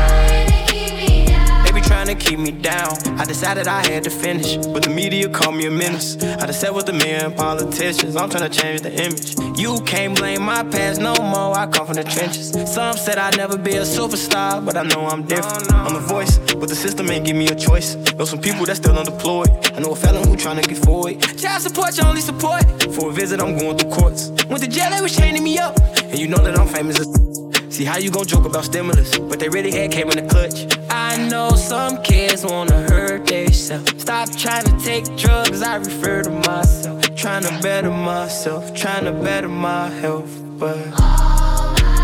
they 1.65 1.73
be 1.73 1.81
trying 1.81 2.07
to 2.07 2.15
keep 2.15 2.39
me 2.39 2.53
down. 2.53 2.93
I 3.19 3.25
decided 3.25 3.67
I 3.67 3.85
had 3.85 4.05
to 4.05 4.11
finish, 4.11 4.57
but 4.69 4.85
the 4.85 4.91
media 4.91 5.29
called 5.29 5.57
me 5.57 5.67
a 5.67 5.71
menace. 5.71 6.17
I 6.23 6.47
just 6.47 6.61
sat 6.61 6.73
with 6.73 6.87
the 6.87 6.93
men 6.93 7.35
politicians. 7.35 8.15
I'm 8.15 8.31
trying 8.31 8.49
to 8.49 8.57
change 8.57 8.83
the 8.83 8.93
image. 8.93 9.42
You 9.57 9.81
can't 9.83 10.17
blame 10.17 10.43
my 10.43 10.63
past 10.65 11.01
no 11.01 11.15
more. 11.15 11.57
I 11.57 11.67
come 11.67 11.87
from 11.87 11.97
the 11.97 12.05
trenches. 12.05 12.51
Some 12.73 12.97
said 12.97 13.19
I'd 13.19 13.37
never 13.37 13.59
be 13.59 13.73
a 13.73 13.83
superstar, 13.83 14.65
but 14.65 14.77
I 14.77 14.83
know 14.83 15.07
I'm 15.07 15.23
different. 15.25 15.73
I'm 15.73 15.95
the 15.95 16.01
voice, 16.01 16.39
but 16.55 16.69
the 16.69 16.75
system 16.75 17.11
ain't 17.11 17.27
give 17.27 17.37
me 17.37 17.47
a 17.49 17.55
choice. 17.55 17.97
Know 18.15 18.25
some 18.25 18.41
people 18.41 18.65
that 18.67 18.77
still 18.77 18.99
unemployed. 18.99 19.51
I 19.75 19.81
know 19.81 19.93
a 19.93 19.97
felon 19.97 20.27
who 20.27 20.37
trying 20.37 20.61
to 20.63 20.69
get 20.69 20.79
forward. 20.79 21.21
Child 21.39 21.63
support, 21.63 21.97
your 21.97 22.07
only 22.07 22.21
support. 22.21 22.63
For 22.95 23.11
a 23.11 23.13
visit, 23.13 23.41
I'm 23.41 23.59
going 23.59 23.77
through 23.77 23.91
courts. 23.91 24.31
Went 24.49 24.63
to 24.63 24.69
jail, 24.69 24.91
they 24.91 25.01
was 25.01 25.15
chaining 25.15 25.45
me 25.45 25.59
up. 25.59 25.79
And 26.03 26.19
you 26.19 26.29
know 26.29 26.39
that 26.39 26.59
I'm 26.59 26.69
famous 26.69 26.99
as 26.99 27.07
See 27.73 27.85
how 27.85 27.97
you 27.97 28.11
gon' 28.11 28.27
joke 28.27 28.45
about 28.45 28.65
stimulus, 28.67 29.19
but 29.19 29.41
they 29.41 29.49
really 29.49 29.71
had 29.71 29.91
came 29.91 30.11
in 30.11 30.23
the 30.23 30.29
clutch. 30.29 30.79
I 30.91 31.17
know 31.29 31.51
some 31.51 32.03
kids 32.03 32.45
wanna 32.45 32.83
hurt 32.83 33.27
themselves. 33.27 34.03
Stop 34.03 34.31
trying 34.37 34.65
to 34.65 34.85
take 34.85 35.05
drugs, 35.17 35.63
I 35.63 35.77
refer 35.77 36.23
to 36.23 36.31
myself. 36.31 37.02
Trying 37.23 37.45
to 37.45 37.63
better 37.63 37.89
myself, 37.89 38.75
trying 38.75 39.05
to 39.05 39.13
better 39.13 39.49
my 39.49 39.89
health, 39.89 40.43
but 40.59 40.77
all 41.01 41.73
my 41.79 41.95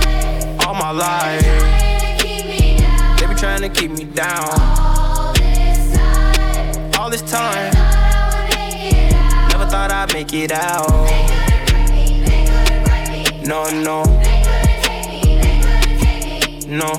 life, 0.00 0.66
all 0.66 0.74
my 0.74 0.90
life 0.90 1.42
they 3.18 3.26
be 3.28 3.34
trying 3.34 3.60
to 3.60 3.68
keep 3.68 3.90
me 3.90 4.04
down. 4.04 4.48
All 4.58 5.34
this 5.34 5.94
time, 5.94 6.90
all 6.98 7.10
this 7.10 7.20
time, 7.30 7.74
never 9.50 9.66
thought 9.66 9.92
I'd 9.92 10.14
make 10.14 10.32
it 10.32 10.50
out. 10.50 10.88
No, 13.46 13.68
no. 13.68 14.04
Me, 16.00 16.60
no. 16.66 16.98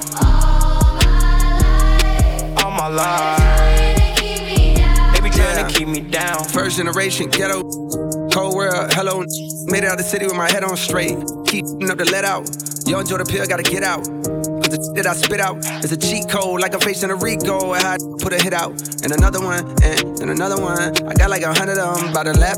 All 2.64 2.72
my 2.72 2.88
life. 2.88 3.40
They 3.40 3.79
me 5.92 6.02
down. 6.02 6.44
First 6.46 6.78
generation 6.78 7.30
ghetto, 7.30 7.64
cold 8.32 8.56
world, 8.56 8.94
hello. 8.94 9.24
Made 9.68 9.84
it 9.84 9.90
out 9.90 9.98
the 9.98 10.04
city 10.04 10.26
with 10.26 10.36
my 10.36 10.50
head 10.50 10.64
on 10.64 10.78
straight. 10.78 11.18
Keep 11.48 11.66
up 11.90 11.98
the 11.98 12.08
let 12.12 12.26
out. 12.26 12.50
Young 12.86 13.06
Joe 13.06 13.18
the 13.18 13.26
pill, 13.26 13.46
gotta 13.46 13.64
get 13.64 13.84
out. 13.84 14.04
Cause 14.06 14.74
the 14.74 14.94
that 14.96 15.08
I 15.08 15.14
spit 15.14 15.40
out 15.40 15.58
is 15.84 15.92
a 15.92 15.98
cheat 15.98 16.30
code, 16.30 16.62
like 16.62 16.74
I'm 16.74 16.80
facing 16.82 17.10
a 17.10 17.16
Rico. 17.16 17.72
I 17.72 17.82
had 17.82 18.00
to 18.00 18.18
put 18.20 18.34
a 18.34 18.42
hit 18.42 18.54
out. 18.54 18.72
And 19.04 19.12
another 19.12 19.42
one, 19.42 19.66
and, 19.84 20.04
and 20.22 20.30
another 20.30 20.62
one. 20.62 20.96
I 21.08 21.14
got 21.14 21.30
like 21.30 21.44
a 21.44 21.54
hundred 21.54 21.78
of 21.78 22.00
them 22.00 22.14
by 22.14 22.24
the 22.24 22.38
lap. 22.38 22.58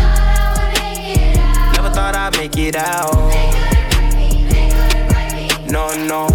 Never 2.11 2.23
thought 2.23 2.33
I'd 2.33 2.37
make 2.37 2.57
it 2.57 2.75
out. 2.75 3.13
No, 5.69 5.95
no. 5.95 6.27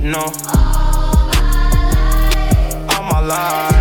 No. 0.00 0.24
All 2.88 3.02
my 3.02 3.20
life. 3.20 3.76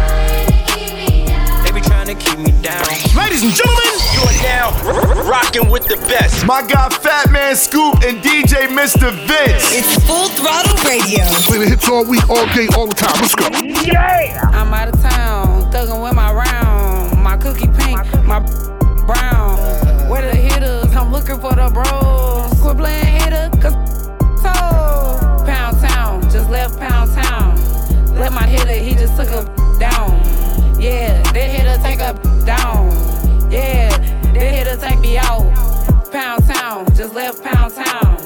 They 1.64 1.72
be 1.72 1.80
trying 1.80 2.08
to 2.08 2.16
keep 2.16 2.40
me 2.40 2.52
down. 2.62 2.84
Ladies 3.16 3.44
and 3.44 3.54
gentlemen, 3.54 3.96
you 4.12 4.22
are 4.28 4.42
now 4.44 4.76
r- 4.84 5.24
rocking 5.24 5.70
with 5.70 5.88
the 5.88 5.96
best. 6.10 6.46
My 6.46 6.62
guy 6.62 6.90
Fatman 6.90 7.56
Scoop 7.56 7.96
and 8.04 8.22
DJ 8.22 8.68
Mr. 8.68 9.12
Vince. 9.26 9.72
It's 9.72 10.06
Full 10.06 10.28
Throttle 10.30 10.76
Radio. 10.84 11.24
Play 11.48 11.60
the 11.60 11.70
hits 11.70 11.88
all 11.88 12.04
week, 12.06 12.30
all 12.30 12.46
day, 12.48 12.68
all 12.76 12.88
the 12.88 12.96
time. 12.96 13.16
Let's 13.22 13.36
go. 13.36 13.48
Yeah! 13.86 14.50
I'm 14.52 14.74
out 14.74 14.90
of 14.90 15.02
town, 15.02 15.72
thuggin' 15.72 16.04
with 16.04 16.14
my 16.14 16.34
round. 16.34 17.24
My 17.24 17.38
cookie 17.38 17.68
pink, 17.68 17.98
my 18.26 18.40
brown. 19.10 19.58
Where 20.08 20.22
the 20.22 20.36
hitters? 20.36 20.96
I'm 20.96 21.12
looking 21.12 21.40
for 21.40 21.54
the 21.56 21.70
bros. 21.74 22.54
Quit 22.62 22.78
playing 22.78 23.16
hitter, 23.22 23.50
cause 23.62 23.74
so. 24.44 24.54
Pound 25.46 25.82
town, 25.82 26.22
just 26.30 26.50
left 26.50 26.80
pound 26.80 27.12
town. 27.14 27.56
Let 28.14 28.32
my 28.34 28.46
hitter, 28.46 28.74
he 28.74 28.94
just 28.94 29.16
took 29.18 29.30
a 29.30 29.42
down. 29.80 30.12
Yeah, 30.80 31.24
that 31.34 31.50
hitter 31.56 31.78
take 31.82 32.00
a 32.00 32.14
down. 32.46 32.92
Yeah, 33.52 33.90
that 34.34 34.50
hitter 34.56 34.78
take 34.78 35.00
me 35.00 35.18
out. 35.18 35.48
Pound 36.12 36.46
town, 36.46 36.86
just 36.96 37.16
left 37.16 37.44
pound 37.44 37.74
town. 37.74 38.18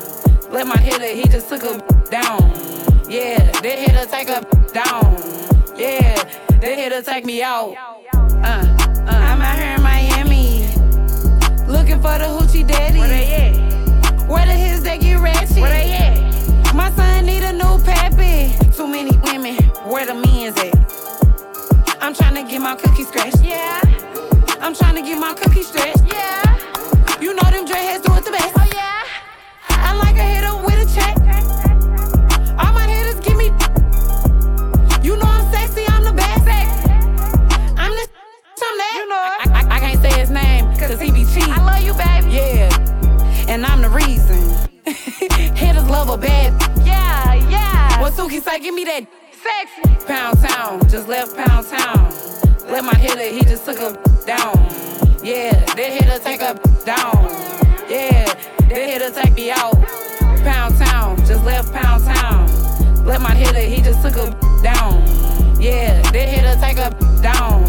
Let 0.52 0.68
my 0.68 0.78
hitter, 0.78 1.08
he 1.08 1.24
just 1.24 1.48
took 1.48 1.64
a 1.64 1.78
down. 2.10 2.42
Yeah, 3.10 3.40
that 3.62 3.80
hitter 3.80 4.06
take 4.12 4.28
a 4.28 4.42
down. 4.74 5.16
Yeah, 5.78 6.16
that 6.60 6.78
hitter 6.78 7.02
take 7.02 7.26
me 7.26 7.42
out. 7.42 7.76
Uh, 8.46 8.73
looking 11.74 12.00
for 12.00 12.18
the 12.22 12.30
hoochie 12.36 12.66
daddy. 12.66 13.00
Where 13.00 13.10
they 13.10 13.26
at? 13.34 14.30
Where 14.30 14.46
the 14.46 14.54
his 14.54 14.84
they 14.84 14.98
get 15.00 15.20
ratchet? 15.20 15.58
Where 15.58 15.72
they 15.72 15.92
at? 15.92 16.74
My 16.74 16.92
son 16.92 17.26
need 17.26 17.44
a 17.44 17.52
new 17.52 17.84
pappy. 17.84 18.56
Too 18.78 18.88
many 18.88 19.18
women, 19.18 19.56
where 19.90 20.06
the 20.06 20.14
men's 20.14 20.58
at? 20.58 20.76
I'm 22.02 22.14
trying 22.14 22.36
to 22.36 22.44
get 22.50 22.62
my 22.62 22.76
cookie 22.76 23.04
scratched. 23.04 23.42
Yeah. 23.42 23.82
I'm 24.62 24.76
trying 24.76 24.96
to 24.96 25.02
get 25.02 25.20
my 25.20 25.34
cookie 25.34 25.64
stretched. 25.64 26.04
Yeah. 26.06 27.20
You 27.20 27.34
know 27.34 27.50
them 27.50 27.66
dreadheads 27.66 28.04
do 28.04 28.14
it 28.14 28.24
the 28.24 28.32
best. 28.32 28.63
Love 46.06 46.20
a 46.20 46.22
bad. 46.22 46.86
Yeah, 46.86 47.34
yeah. 47.50 48.02
What 48.02 48.14
Suki 48.14 48.42
say, 48.42 48.60
give 48.60 48.76
me 48.76 48.84
that 48.86 49.08
sexy. 49.32 50.06
Pound 50.06 50.40
town, 50.40 50.80
just 50.90 51.08
left 51.08 51.36
pound 51.36 51.68
town. 51.68 52.12
Let 52.70 52.84
my 52.84 52.96
hitter, 52.96 53.30
he 53.30 53.42
just 53.42 53.64
took 53.66 53.80
a 53.80 53.94
down. 54.26 54.56
Yeah, 55.24 55.54
that 55.76 55.78
hitter 55.78 56.20
take 56.20 56.42
a 56.42 56.60
down. 56.84 57.24
Yeah, 57.90 58.26
that 58.26 58.90
hitter 58.90 59.12
take 59.12 59.34
me 59.36 59.52
out. 59.52 59.76
Pound 60.44 60.78
town, 60.78 61.18
just 61.26 61.44
left 61.46 61.72
pound 61.72 62.04
town. 62.04 62.48
Let 63.06 63.22
my 63.22 63.34
hitter, 63.34 63.60
he 63.60 63.82
just 63.82 64.02
took 64.02 64.18
a 64.18 64.32
down. 64.62 65.02
Yeah, 65.62 66.02
that 66.12 66.28
hitter 66.28 66.60
take 66.60 66.80
a 66.80 66.90
down. 67.22 67.64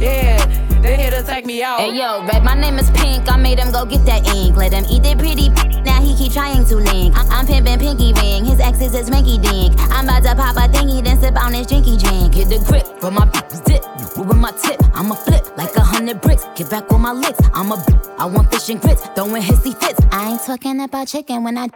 Yeah, 0.00 0.38
that 0.82 0.98
hitter 1.00 1.22
take 1.22 1.46
me 1.46 1.62
out. 1.62 1.80
Hey 1.80 1.94
yo, 1.96 2.24
rap, 2.26 2.42
my 2.42 2.54
name 2.54 2.78
is 2.78 2.90
Pink. 2.90 3.30
I 3.30 3.36
made 3.36 3.58
him 3.58 3.72
go 3.72 3.84
get 3.84 4.04
that 4.06 4.26
ink. 4.34 4.56
Let 4.56 4.72
him 4.72 4.84
eat 4.90 5.02
that 5.04 5.18
pretty. 5.18 5.50
Pink. 5.50 5.84
Now 5.84 6.00
he 6.02 6.14
keep 6.16 6.32
trying 6.32 6.64
to 6.66 6.76
link. 6.76 7.16
I- 7.16 7.26
I'm 7.38 7.46
pimping 7.46 7.78
Pinky 7.78 8.12
Ring. 8.14 8.44
His 8.44 8.60
ex 8.60 8.80
is 8.80 8.92
his 8.92 9.10
Minky 9.10 9.38
Dink. 9.38 9.74
I'm 9.92 10.04
about 10.04 10.22
to 10.24 10.34
pop 10.34 10.56
a 10.56 10.68
thingy, 10.68 11.02
then 11.04 11.20
sip 11.20 11.36
on 11.42 11.52
this 11.52 11.66
drinky 11.66 11.98
drink. 12.00 12.32
Get 12.34 12.48
the 12.48 12.58
grip 12.66 12.86
from 13.00 13.14
my 13.14 13.26
zip. 13.66 13.84
With 14.16 14.36
my 14.36 14.50
tip, 14.50 14.80
I'ma 14.94 15.14
flip 15.14 15.56
like 15.56 15.74
a 15.76 15.80
hundred 15.80 16.20
bricks. 16.20 16.44
Get 16.56 16.70
back 16.70 16.90
with 16.90 17.00
my 17.00 17.12
licks. 17.12 17.38
I'm 17.54 17.70
a 17.70 17.76
I 18.18 18.26
want 18.26 18.50
fish 18.50 18.68
and 18.68 18.80
grits. 18.80 19.06
Throwing 19.14 19.42
hissy 19.42 19.76
fits. 19.80 20.00
I 20.10 20.32
ain't 20.32 20.42
talking 20.42 20.80
about 20.80 21.06
chicken 21.06 21.44
when 21.44 21.56
I. 21.56 21.68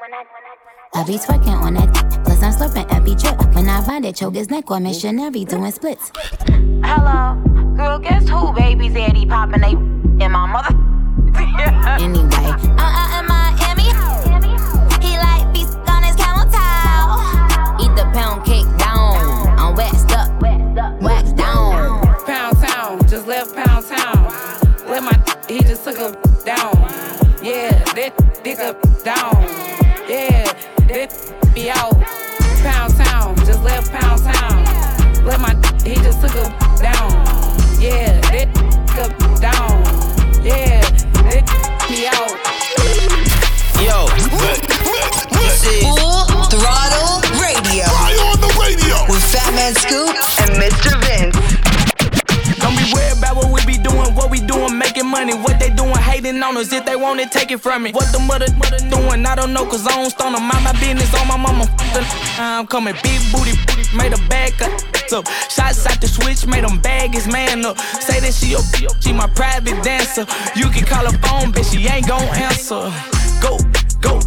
I 0.95 1.05
be 1.05 1.15
twerking 1.15 1.55
on 1.63 1.75
that. 1.75 1.95
Plus 2.25 2.43
I'm 2.43 2.53
slurping 2.53 2.93
every 2.93 3.15
drip. 3.15 3.39
When 3.55 3.69
I 3.69 3.81
ride 3.87 4.05
it, 4.05 4.17
choke 4.17 4.35
his 4.35 4.51
neck 4.51 4.71
or 4.71 4.81
missionary 4.81 5.45
doing 5.45 5.71
splits. 5.71 6.11
Hello, 6.83 7.41
girl, 7.77 7.99
guess 7.99 8.29
who 8.29 8.53
baby's 8.53 8.95
daddy 8.95 9.27
popping 9.27 9.61
they 9.61 9.73
in 10.25 10.33
my 10.33 10.47
mother. 10.47 10.75
Anyway, 12.01 12.29
uh 12.29 12.91
uh 13.01 13.19
in 13.19 13.27
Miami. 13.27 13.89
He 15.05 15.17
like 15.19 15.45
feast 15.53 15.79
on 15.89 16.03
his 16.03 16.17
camel 16.17 16.45
toe. 16.51 17.83
Eat 17.83 17.95
the 17.97 18.09
pound 18.15 18.45
cake 18.45 18.67
down. 18.79 19.59
I'm 19.59 19.75
waxed 19.75 20.13
up, 20.13 20.31
waxed 20.41 21.37
down. 21.37 22.03
Pound 22.27 22.57
town, 22.59 23.09
just 23.09 23.27
left 23.27 23.55
pound 23.55 23.87
town. 23.87 24.25
Let 24.89 25.03
my 25.03 25.17
he 25.49 25.61
just 25.61 25.85
took 25.85 25.99
a 25.99 26.17
down. 26.45 26.72
Hating 56.43 56.57
on 56.57 56.61
us. 56.61 56.73
If 56.73 56.85
they 56.85 56.97
want 56.97 57.21
it, 57.21 57.31
take 57.31 57.51
it 57.51 57.61
from 57.61 57.83
me. 57.85 57.93
What 57.93 58.13
the 58.13 58.19
mother, 58.19 58.47
mother 58.57 58.79
doing, 58.91 59.27
I 59.27 59.35
don't 59.35 59.53
know, 59.53 59.65
cause 59.65 59.87
I 59.87 59.93
don't 59.93 60.11
stone 60.11 60.33
them. 60.33 60.43
Mind 60.43 60.65
my 60.65 60.73
business 60.73 61.13
on 61.21 61.29
my 61.29 61.37
mama. 61.37 61.65
I'm 62.39 62.67
coming, 62.67 62.95
big 63.03 63.21
booty, 63.33 63.53
made 63.97 64.13
a 64.13 64.19
cut. 64.59 64.85
So, 65.09 65.23
shots 65.49 65.87
out 65.87 66.01
the 66.01 66.09
switch, 66.09 66.47
made 66.47 66.65
them 66.65 66.81
bag 66.81 67.15
his 67.15 67.27
man 67.27 67.65
up. 67.65 67.79
Say 67.79 68.21
that 68.21 68.33
she 68.33 68.51
your, 68.53 68.63
she 69.01 69.13
my 69.13 69.29
private 69.29 69.83
dancer. 69.83 70.27
You 70.57 70.69
can 70.71 70.85
call 70.85 71.05
her 71.05 71.19
phone, 71.19 71.53
bitch, 71.53 71.73
she 71.73 71.87
ain't 71.89 72.09
gon' 72.09 72.23
answer. 72.23 72.91
Go, 73.41 73.59
go, 74.01 74.21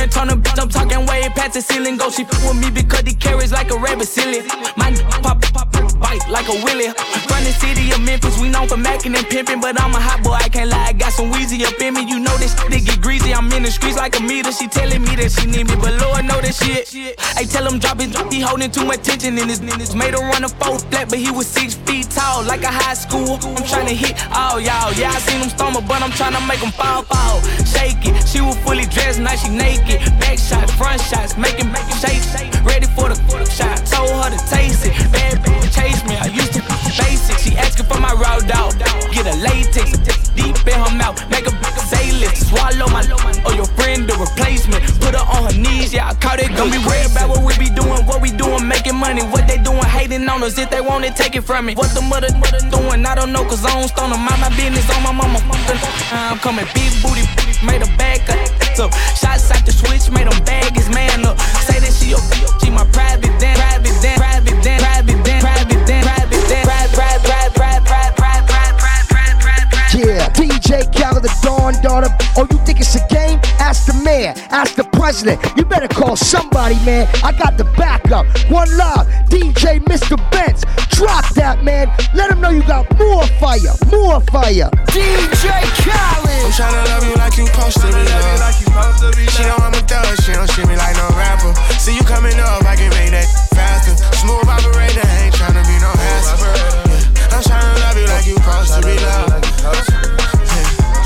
on 0.00 0.08
turn 0.08 0.28
bitch. 0.40 0.58
I'm 0.60 0.68
talking 0.68 1.06
way 1.06 1.28
past 1.34 1.54
the 1.54 1.62
ceiling. 1.62 1.96
Go, 1.96 2.10
she 2.10 2.24
with 2.24 2.56
me 2.56 2.70
because 2.70 3.02
he 3.02 3.14
carries 3.14 3.52
like 3.52 3.70
a 3.70 3.78
rabbit 3.78 4.08
silly. 4.08 4.42
My 4.76 4.90
pop, 5.22 5.40
pop, 5.52 5.72
pop, 5.72 5.98
bite 5.98 6.24
like 6.28 6.48
a 6.48 6.56
willy. 6.64 6.88
Run 7.30 7.42
the 7.44 7.54
city 7.58 7.90
of 7.92 8.00
Memphis, 8.00 8.38
we 8.40 8.48
known 8.48 8.68
for 8.68 8.76
macking 8.76 9.16
and 9.16 9.26
pimping. 9.26 9.60
But 9.60 9.80
I'm 9.80 9.94
a 9.94 10.00
hot 10.00 10.22
boy, 10.22 10.32
I 10.32 10.48
can't 10.48 10.70
lie. 10.70 10.88
I 10.88 10.92
got 10.92 11.12
some 11.12 11.30
Weezy 11.32 11.64
up 11.64 11.80
in 11.80 11.94
me. 11.94 12.02
You 12.08 12.18
know 12.20 12.36
this 12.38 12.54
shit 12.58 12.84
get 12.84 13.00
greasy. 13.00 13.32
I'm 13.34 13.50
in 13.52 13.62
the 13.62 13.70
streets 13.70 13.96
like 13.96 14.18
a 14.18 14.22
meter. 14.22 14.52
She 14.52 14.68
telling 14.68 15.02
me 15.02 15.16
that 15.16 15.30
she 15.32 15.46
need 15.46 15.68
me, 15.68 15.76
but 15.76 15.94
Lord 16.00 16.24
know 16.24 16.40
that 16.40 16.54
shit. 16.54 17.18
I 17.36 17.44
tell 17.44 17.66
him 17.66 17.78
drop 17.78 18.00
it, 18.00 18.10
he 18.32 18.40
holding 18.40 18.70
too 18.70 18.84
much 18.84 19.02
tension 19.02 19.38
in 19.38 19.48
his 19.48 19.60
niggas. 19.60 19.94
Made 19.94 20.14
her 20.14 20.20
run 20.20 20.44
a 20.44 20.48
four 20.48 20.78
flat, 20.78 21.08
but 21.10 21.18
he 21.18 21.30
was 21.30 21.46
six 21.46 21.74
feet 21.74 22.10
tall, 22.10 22.42
like 22.44 22.62
a 22.62 22.72
high 22.72 22.94
school. 22.94 23.38
I'm 23.42 23.64
trying 23.64 23.86
to 23.86 23.94
hit 23.94 24.14
all 24.32 24.60
y'all. 24.60 24.92
Yeah, 24.94 25.10
I 25.10 25.18
seen 25.18 25.40
him 25.40 25.50
stumble, 25.50 25.82
but 25.82 26.02
I'm 26.02 26.12
trying 26.12 26.34
to 26.34 26.42
make 26.46 26.60
him 26.60 26.72
fall, 26.72 27.02
fall. 27.02 27.40
Shake 27.64 28.02
it. 28.06 28.14
She 28.28 28.40
was 28.40 28.56
fully 28.64 28.86
dressed, 28.86 29.20
now 29.20 29.36
she 29.36 29.48
naked. 29.48 29.83
Back 29.84 30.38
shots, 30.38 30.72
front 30.74 31.00
shots, 31.00 31.36
making, 31.36 31.70
making 31.70 31.96
shake, 32.00 32.24
ready 32.64 32.86
for 32.96 33.12
the 33.12 33.16
shot. 33.52 33.84
Told 33.84 34.16
her 34.16 34.30
to 34.32 34.40
taste 34.48 34.86
it. 34.86 34.96
Bad 35.12 35.44
bitch 35.44 35.76
chase 35.76 36.00
me. 36.08 36.16
I 36.16 36.26
used 36.32 36.54
to 36.54 36.60
be 36.64 36.74
basic. 36.96 37.36
She 37.36 37.56
asking 37.56 37.86
for 37.86 38.00
my 38.00 38.12
raw 38.14 38.40
dog. 38.40 38.80
Get 39.12 39.28
a 39.28 39.36
latex, 39.36 40.00
deep 40.32 40.56
in 40.64 40.78
her 40.80 40.94
mouth, 40.96 41.20
make 41.28 41.44
her 41.44 41.52
say 41.84 42.12
lift. 42.16 42.48
Swallow 42.48 42.88
my 42.88 43.04
or 43.44 43.52
your 43.52 43.68
friend 43.76 44.08
the 44.08 44.16
replacement. 44.16 44.82
Put 45.04 45.14
her 45.14 45.26
on 45.36 45.52
her 45.52 45.56
knees, 45.60 45.92
yeah, 45.92 46.08
I 46.08 46.14
caught 46.14 46.40
it. 46.40 46.48
Don't 46.56 46.72
be 46.72 46.80
worried 46.80 47.12
about 47.12 47.28
what 47.28 47.44
we 47.44 47.52
be 47.60 47.68
doing, 47.68 48.08
what 48.08 48.22
we 48.22 48.32
doing, 48.32 48.66
making 48.66 48.96
money. 48.96 49.22
What 49.22 49.46
they 49.46 49.58
doing, 49.58 49.84
hating 49.84 50.26
on 50.28 50.42
us. 50.42 50.56
If 50.56 50.70
they 50.70 50.80
want 50.80 51.04
it, 51.04 51.14
take 51.14 51.36
it 51.36 51.44
from 51.44 51.66
me. 51.66 51.74
What 51.74 51.92
the 51.94 52.00
mother, 52.00 52.32
mother 52.40 52.64
doing, 52.72 53.04
I 53.04 53.14
don't 53.14 53.32
know, 53.32 53.44
cause 53.44 53.64
I 53.64 53.76
don't 53.76 53.88
stone 53.88 54.10
them. 54.10 54.24
Mind 54.24 54.40
my 54.40 54.48
business 54.56 54.88
on 54.96 55.02
my 55.04 55.12
mama. 55.12 55.38
I'm 56.10 56.38
coming 56.38 56.64
big 56.72 56.90
booty, 57.04 57.28
booty 57.36 57.52
made 57.66 57.82
a 57.82 57.90
bag 58.00 58.24
up. 58.30 58.63
So 58.74 58.90
shots 59.14 59.50
out 59.54 59.64
the 59.64 59.70
switch, 59.70 60.10
made 60.10 60.26
them 60.26 60.42
bag 60.44 60.74
his 60.74 60.88
man 60.90 61.24
up. 61.24 61.38
Say 61.62 61.78
that 61.78 61.94
she 61.94 62.10
your 62.10 62.18
she 62.58 62.70
my 62.70 62.82
private 62.90 63.30
dan, 63.38 63.54
private 63.54 63.94
dan, 64.02 64.18
private 64.18 64.58
dan, 64.66 64.80
private 64.82 65.22
dan, 65.22 65.40
private 65.40 65.86
dan, 65.86 66.02
private 66.02 66.42
dan, 66.50 66.62
private, 66.66 66.94
private, 66.98 67.54
private, 67.54 67.54
private, 67.54 68.16
private, 68.18 68.74
private, 68.74 69.38
private, 69.38 69.70
private. 69.70 69.94
Yeah, 69.94 70.26
DJ 70.34 70.90
Khaled, 70.90 71.22
the 71.22 71.30
Dawn 71.42 71.78
Daughter. 71.82 72.10
Oh, 72.36 72.48
you 72.50 72.58
think 72.66 72.80
it's 72.80 72.96
a 72.96 73.06
game? 73.06 73.23
Ask 74.04 74.12
mayor, 74.12 74.34
ask 74.52 74.74
the 74.76 74.84
president. 74.84 75.40
You 75.56 75.64
better 75.64 75.88
call 75.88 76.14
somebody, 76.14 76.74
man. 76.84 77.08
I 77.24 77.32
got 77.32 77.56
the 77.56 77.64
backup. 77.76 78.26
One 78.52 78.68
love, 78.76 79.08
DJ 79.32 79.80
Mr. 79.80 80.20
Vince. 80.28 80.60
Drop 80.92 81.24
that, 81.40 81.64
man. 81.64 81.88
Let 82.12 82.28
them 82.28 82.40
know 82.42 82.50
you 82.50 82.62
got 82.64 82.84
more 82.98 83.24
fire, 83.40 83.72
more 83.88 84.20
fire. 84.28 84.68
DJ 84.92 85.48
Khaled. 85.80 86.44
I'm 86.44 86.52
tryna 86.52 86.84
love 86.84 87.04
you 87.08 87.16
like 87.16 87.36
you 87.40 87.46
supposed 87.48 87.80
to 87.80 87.88
be 87.88 88.04
loved. 88.04 89.32
She 89.32 89.42
know 89.48 89.56
I'm 89.56 89.72
a 89.72 89.80
thug, 89.88 90.20
she 90.20 90.32
don't 90.36 90.50
treat 90.52 90.68
me 90.68 90.76
like 90.76 90.96
no 91.00 91.08
rapper. 91.16 91.56
See 91.80 91.96
you 91.96 92.04
coming 92.04 92.36
up, 92.36 92.60
I 92.68 92.76
can 92.76 92.92
make 92.92 93.16
that 93.16 93.24
faster. 93.56 93.96
Smooth 94.20 94.44
operator, 94.44 95.00
ain't 95.24 95.32
tryna 95.32 95.64
be 95.64 95.80
no 95.80 95.88
hassle. 95.96 96.44
Yeah. 96.44 97.32
I'm 97.32 97.40
tryna 97.40 97.72
love 97.80 97.96
you 97.96 98.06
like 98.12 98.26
you 98.28 98.36
supposed 98.36 98.68
to 98.68 98.80
be 98.84 99.00
loved. 99.00 99.48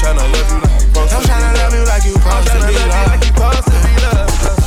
Tryna 0.02 0.18
love 0.18 0.34
you 0.34 0.34
like 0.34 0.50
you 0.50 0.50
supposed 0.50 0.67
I'm 1.12 1.22
tryna 1.22 1.54
love 1.58 1.74
you 1.74 1.84
like 1.84 2.04
you 2.04 2.12
supposed 2.12 2.48
to 2.52 2.58
be 2.66 2.76
loved. 2.88 3.24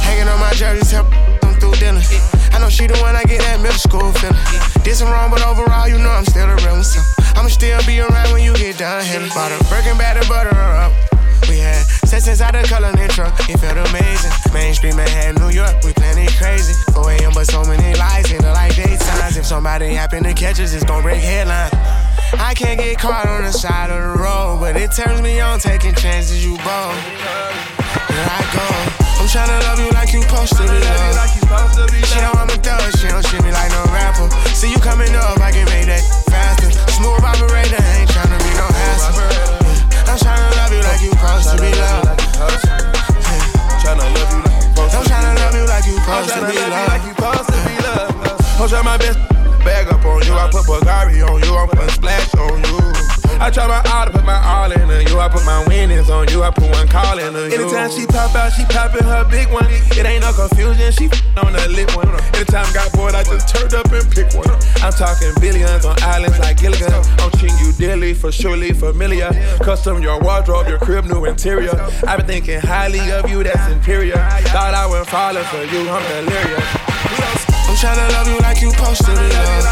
Hanging 0.04 0.28
on 0.28 0.40
my 0.40 0.54
jersey, 0.54 0.84
tell 0.90 1.04
them 1.42 1.54
through 1.60 1.76
dinner. 1.76 2.02
I 2.52 2.60
know 2.60 2.70
she 2.70 2.88
the 2.88 2.98
one 3.00 3.16
I 3.16 3.24
get 3.24 3.42
that 3.42 3.62
middle 3.62 3.78
school 3.78 4.12
feeling. 4.20 4.38
Did 4.84 4.96
some 4.96 5.10
wrong, 5.10 5.30
but 5.32 5.42
overall, 5.46 5.88
you 5.88 5.98
know 5.98 6.10
I'm 6.10 6.26
still 6.26 6.48
the 6.48 6.56
real 6.64 6.76
one. 6.76 6.84
So 6.84 7.02
I'ma 7.36 7.50
still 7.50 7.80
be 7.86 8.00
around 8.00 8.34
when 8.34 8.44
you 8.44 8.54
get 8.56 8.78
done 8.78 9.06
here. 9.06 9.22
Bought 9.34 9.52
a 9.52 9.58
Birkin 9.70 9.98
bag 9.98 10.22
to 10.22 10.28
butter 10.28 10.54
her 10.54 10.74
up. 10.86 10.94
We 11.50 11.58
had 11.58 11.84
sex 12.06 12.28
inside 12.28 12.56
the 12.56 12.68
color 12.68 12.92
truck. 13.10 13.34
It 13.50 13.60
felt 13.60 13.78
amazing. 13.78 14.32
Mainstream 14.54 14.96
Manhattan, 14.96 15.36
New 15.42 15.54
York, 15.54 15.84
we 15.84 15.94
plenty 15.94 16.28
crazy. 16.38 16.74
4 16.94 17.12
a.m. 17.12 17.32
but 17.34 17.46
so 17.46 17.64
many 17.64 17.98
lies 17.98 18.32
in 18.32 18.42
the 18.42 18.52
like 18.52 18.74
daytimes. 18.74 19.38
If 19.38 19.46
somebody 19.46 19.94
happen 19.94 20.24
to 20.24 20.34
catch 20.34 20.60
us, 20.60 20.74
it's 20.74 20.86
gon' 20.86 21.04
break 21.04 21.22
headlines. 21.22 21.74
I 22.40 22.54
can't 22.54 22.80
get 22.80 22.98
caught 22.98 23.28
on 23.28 23.44
the 23.44 23.52
side 23.52 23.90
of 23.90 24.00
the 24.00 24.22
road, 24.22 24.60
but 24.60 24.78
it 24.78 24.92
turns 24.92 25.22
me 25.22 25.40
on 25.40 25.60
taking 25.60 25.94
chances. 25.96 26.44
You 26.44 26.56
bold. 26.64 26.96
Here 28.08 28.28
I 28.28 28.42
go. 28.56 28.68
I'm 29.20 29.28
tryna 29.28 29.60
love 29.68 29.80
you 29.80 29.92
like 29.92 30.14
you 30.14 30.22
supposed 30.24 30.56
to 30.56 30.64
be 30.64 30.80
loved. 30.80 32.08
She 32.08 32.20
know 32.20 32.32
I'm 32.36 32.50
a 32.50 32.58
thug, 32.58 32.82
she 32.98 33.08
don't 33.08 33.24
treat 33.26 33.44
me 33.44 33.52
like 33.52 33.72
no 33.72 33.84
rapper. 33.92 34.32
See 34.56 34.72
you 34.72 34.80
coming 34.80 35.14
up, 35.16 35.40
I 35.40 35.52
can 35.52 35.66
make 35.70 35.86
that 35.92 36.02
faster. 36.32 36.72
Smooth 36.96 37.22
operator, 37.22 37.80
ain't 38.00 38.10
tryna 38.10 38.40
be 38.40 38.52
no 38.56 38.68
hassle. 38.70 39.22
I'm 40.08 40.18
tryna 40.18 40.50
love 40.58 40.72
you 40.72 40.82
like 40.82 41.02
you 41.04 41.12
supposed 41.12 41.48
to 41.52 41.58
be 41.60 41.72
loved. 41.76 42.20
Tryna 43.84 44.08
love 44.08 44.32
you 44.32 44.42
like 44.42 44.62
you 44.62 44.72
supposed 44.72 44.96
I'm 44.96 45.04
tryna 45.04 45.36
love 45.36 45.56
you 45.56 45.66
like 45.68 45.86
you 45.86 45.96
supposed 46.00 46.30
to 46.34 47.60
be 47.68 47.76
loved. 47.84 48.62
I'm 48.62 48.70
trying 48.70 48.86
my 48.86 48.98
best 48.98 49.31
bag 49.64 49.88
up 49.88 50.04
on 50.06 50.24
you. 50.26 50.34
I 50.34 50.50
put 50.50 50.66
Bulgari 50.66 51.22
on 51.28 51.42
you. 51.44 51.56
I'm 51.56 51.68
putting 51.70 51.90
splash 51.90 52.34
on 52.36 52.64
you. 52.64 52.92
I 53.42 53.50
try 53.50 53.66
my 53.66 53.82
all 53.90 54.06
to 54.06 54.12
put 54.12 54.24
my 54.24 54.38
all 54.38 54.72
into 54.72 55.04
you. 55.10 55.20
I 55.20 55.28
put 55.28 55.44
my 55.46 55.66
winnings 55.68 56.12
on 56.12 56.28
you. 56.30 56.44
I 56.44 56.52
put 56.52 56.70
one 56.70 56.88
call 56.88 57.18
into 57.18 57.50
you. 57.50 57.64
Anytime 57.64 57.90
she 57.90 58.06
pop 58.06 58.36
out, 58.36 58.54
she 58.54 58.64
poppin' 58.66 59.04
her 59.04 59.26
big 59.26 59.52
one. 59.52 59.66
It 59.98 60.06
ain't 60.06 60.22
no 60.22 60.32
confusion. 60.32 60.92
She 60.92 61.10
on 61.42 61.54
the 61.54 61.68
lit 61.70 61.90
one. 61.96 62.08
Anytime 62.36 62.72
got 62.72 62.94
bored, 62.94 63.16
I 63.16 63.24
just 63.24 63.50
turned 63.50 63.74
up 63.74 63.92
and 63.92 64.06
pick 64.12 64.32
one. 64.36 64.46
I'm 64.86 64.94
talking 64.94 65.34
billions 65.42 65.86
on 65.86 65.98
islands 66.04 66.38
like 66.38 66.58
Gilligan. 66.58 66.94
I'm 66.94 67.32
treating 67.32 67.58
you 67.58 67.74
dearly 67.74 68.14
for 68.14 68.32
surely 68.32 68.74
familiar. 68.74 69.32
Custom 69.64 70.04
your 70.04 70.20
wardrobe, 70.22 70.68
your 70.68 70.78
crib, 70.78 71.06
new 71.06 71.26
interior. 71.26 71.74
I've 72.08 72.20
been 72.20 72.28
thinking 72.28 72.60
highly 72.60 73.12
of 73.12 73.28
you, 73.28 73.42
that's 73.44 73.72
inferior. 73.72 74.18
Thought 74.54 74.76
I 74.76 74.86
went 74.86 75.08
falling 75.08 75.44
for 75.46 75.64
you, 75.64 75.90
I'm 75.90 76.26
delirious. 76.26 77.51
I'm 77.72 77.78
tryna 77.78 78.12
love 78.12 78.28
you 78.28 78.38
like 78.40 78.62
you 78.62 78.70
supposed 78.72 79.00
to 79.06 79.12
be 79.16 79.24
loved. 79.32 79.64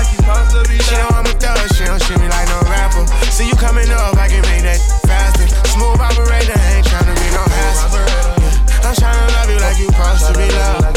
She 0.88 0.96
know 0.96 1.12
I'm 1.12 1.26
a 1.26 1.36
thug, 1.36 1.60
she 1.76 1.84
don't 1.84 2.00
treat 2.00 2.18
me 2.18 2.30
like 2.30 2.48
no 2.48 2.64
rapper. 2.72 3.06
See 3.28 3.46
you 3.46 3.56
coming 3.60 3.92
up, 3.92 4.16
I 4.16 4.30
can 4.30 4.40
make 4.48 4.64
that 4.64 4.80
faster. 5.04 5.44
Smooth 5.68 6.00
operator, 6.00 6.56
ain't 6.72 6.88
tryna 6.88 7.12
be 7.20 7.28
no 7.36 7.44
hassle. 7.44 8.00
Yeah. 8.00 8.88
I'm 8.88 8.96
tryna 8.96 9.28
love 9.36 9.52
you 9.52 9.60
like 9.60 9.78
you 9.84 9.92
supposed 9.92 10.32
to 10.32 10.34
be 10.40 10.48
loved. 10.48 10.96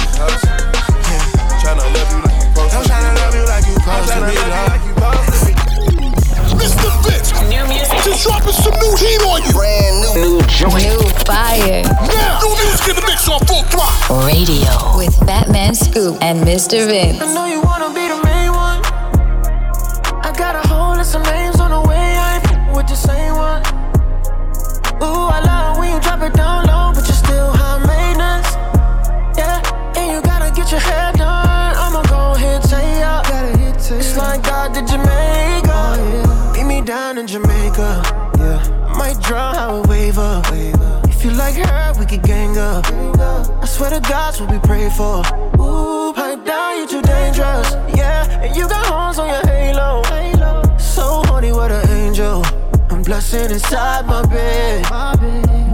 Yeah. 1.10 1.26
Tryna 1.58 1.90
love 1.90 2.06
you 2.06 2.22
like 2.22 2.38
you 2.38 2.54
supposed 2.54 2.70
I'm 2.70 2.84
tryna 2.86 3.18
love 3.18 3.34
you 3.34 3.44
like 3.50 3.66
you 3.66 3.74
supposed 3.74 4.08
to 4.14 4.20
be 4.22 4.36
loved. 5.58 5.61
Mr. 6.62 6.90
Vince. 7.02 7.32
New 7.50 7.66
music. 7.66 7.98
Just 8.04 8.22
dropping 8.22 8.52
some 8.52 8.74
new 8.78 8.94
heat 8.96 9.20
on 9.26 9.42
you. 9.42 9.52
Brand 9.52 10.14
new. 10.14 10.38
New 10.38 10.42
joint. 10.46 10.86
New 10.86 11.02
fire. 11.26 11.82
Now, 11.82 12.38
new 12.38 12.54
music 12.62 12.88
in 12.88 12.96
the 12.96 13.04
mix 13.06 13.28
on 13.28 13.40
full 13.46 13.62
throttle. 13.64 14.26
Radio. 14.26 14.70
With 14.96 15.14
Fatman 15.26 15.74
Scoop 15.74 16.22
and 16.22 16.46
Mr. 16.46 16.86
Vince. 16.86 17.18
I 43.84 43.90
the 43.90 44.08
God's 44.08 44.40
what 44.40 44.50
we 44.52 44.58
pray 44.60 44.88
for. 44.90 45.22
Ooh, 45.60 46.12
pipe 46.12 46.44
down, 46.44 46.78
you 46.78 46.86
too 46.86 47.02
dangerous. 47.02 47.72
Yeah, 47.96 48.42
and 48.42 48.54
you 48.54 48.68
got 48.68 48.86
horns 48.86 49.18
on 49.18 49.26
your 49.28 49.44
halo. 49.44 50.02
So 50.78 51.22
horny, 51.26 51.50
what 51.50 51.72
an 51.72 51.88
angel. 51.90 52.44
I'm 52.90 53.02
blessing 53.02 53.50
inside 53.50 54.06
my 54.06 54.24
bed. 54.26 54.84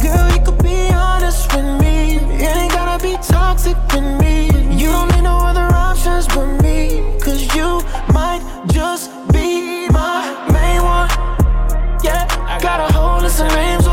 Girl, 0.00 0.28
you 0.32 0.42
could 0.42 0.62
be 0.62 0.88
honest 0.90 1.54
with 1.54 1.80
me. 1.80 2.16
It 2.16 2.56
ain't 2.56 2.72
gotta 2.72 3.02
be 3.02 3.16
toxic 3.22 3.76
with 3.92 4.20
me. 4.20 4.46
You 4.74 4.88
don't 4.88 5.10
need 5.12 5.22
no 5.22 5.36
other 5.38 5.68
options 5.74 6.26
but 6.28 6.46
me. 6.62 7.02
Cause 7.20 7.42
you 7.54 7.82
might 8.14 8.40
just 8.68 9.10
be 9.32 9.88
my 9.90 10.22
main 10.52 10.82
one. 10.82 11.10
Yeah, 12.02 12.24
I 12.48 12.58
got 12.62 12.88
a 12.88 12.92
whole 12.94 13.20
list 13.20 13.40
of 13.40 13.48
names 13.48 13.87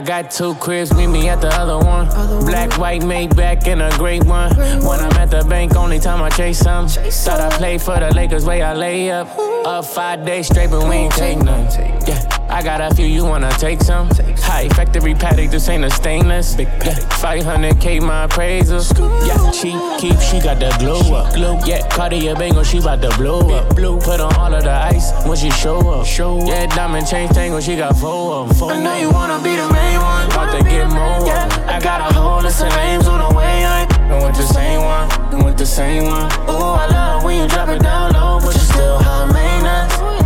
I 0.00 0.02
got 0.02 0.30
two 0.30 0.54
cribs, 0.54 0.94
meet 0.94 1.08
me 1.08 1.28
at 1.28 1.42
the 1.42 1.48
other 1.48 1.76
one. 1.76 2.08
Black, 2.46 2.78
white, 2.78 3.04
made 3.04 3.36
back 3.36 3.66
in 3.66 3.82
a 3.82 3.90
great 3.98 4.24
one. 4.24 4.56
When 4.56 4.98
I'm 4.98 5.12
at 5.18 5.30
the 5.30 5.44
bank, 5.44 5.76
only 5.76 5.98
time 5.98 6.22
I 6.22 6.30
chase 6.30 6.60
some. 6.60 6.88
Thought 6.88 7.40
I 7.40 7.50
played 7.58 7.82
for 7.82 8.00
the 8.00 8.10
Lakers, 8.14 8.46
way 8.46 8.62
I 8.62 8.72
lay 8.72 9.10
up. 9.10 9.28
Up 9.66 9.84
five 9.84 10.24
days 10.24 10.46
straight, 10.46 10.70
but 10.70 10.88
we 10.88 10.94
ain't 10.94 11.12
take 11.12 11.36
none. 11.42 11.66
Yeah. 12.06 12.39
I 12.50 12.62
got 12.62 12.80
a 12.80 12.94
few, 12.94 13.06
you 13.06 13.24
wanna 13.24 13.50
take 13.58 13.80
some? 13.80 14.08
High 14.38 14.68
factory 14.70 15.14
paddock, 15.14 15.50
this 15.50 15.68
ain't 15.68 15.84
a 15.84 15.90
stainless. 15.90 16.56
Big 16.56 16.66
yeah, 16.66 16.98
500k 17.22 18.02
my 18.02 18.24
appraisal. 18.24 18.82
Yeah, 19.24 19.50
she 19.52 19.70
keep, 20.00 20.20
she 20.20 20.40
got 20.40 20.58
the 20.58 20.74
glow 20.78 21.14
up. 21.14 21.34
Glow. 21.34 21.60
Yeah, 21.64 21.86
Cartier 21.88 22.34
bangle, 22.34 22.64
she 22.64 22.80
bout 22.80 23.02
to 23.02 23.16
blow 23.16 23.50
up. 23.54 23.76
Blue, 23.76 24.00
Put 24.00 24.20
on 24.20 24.34
all 24.34 24.52
of 24.52 24.64
the 24.64 24.72
ice 24.72 25.12
when 25.26 25.36
she 25.36 25.50
show 25.50 25.78
up. 25.90 26.06
Show 26.06 26.44
yeah, 26.46 26.66
diamond 26.66 27.06
chain 27.06 27.28
tangle, 27.28 27.60
she 27.60 27.76
got 27.76 27.96
four 27.96 28.34
of 28.34 28.48
them. 28.48 28.56
Four 28.56 28.72
I 28.72 28.82
know 28.82 28.96
you 28.96 29.10
wanna 29.10 29.38
be 29.42 29.54
the 29.54 29.68
main 29.72 30.00
one. 30.00 30.26
About 30.26 30.58
to 30.58 30.64
get 30.64 30.88
more. 30.88 31.26
Yeah, 31.26 31.48
I 31.68 31.80
got 31.80 32.10
a 32.10 32.14
whole 32.14 32.42
list 32.42 32.62
of 32.62 32.70
names 32.70 33.06
on 33.06 33.20
the 33.20 33.36
way. 33.36 33.64
I 33.64 33.82
ain't 33.82 34.24
with 34.24 34.36
the 34.36 34.46
same 34.52 34.80
one, 34.82 35.44
with 35.44 35.56
the 35.56 35.66
same 35.66 36.04
one. 36.04 36.26
Ooh, 36.50 36.74
I 36.82 36.86
love 36.86 37.24
when 37.24 37.40
you 37.40 37.48
drop 37.48 37.68
it 37.68 37.82
down 37.82 38.12
low, 38.12 38.40
but 38.40 38.54
you 38.54 38.60
still 38.60 38.98
high 38.98 39.32
maintenance. 39.32 40.19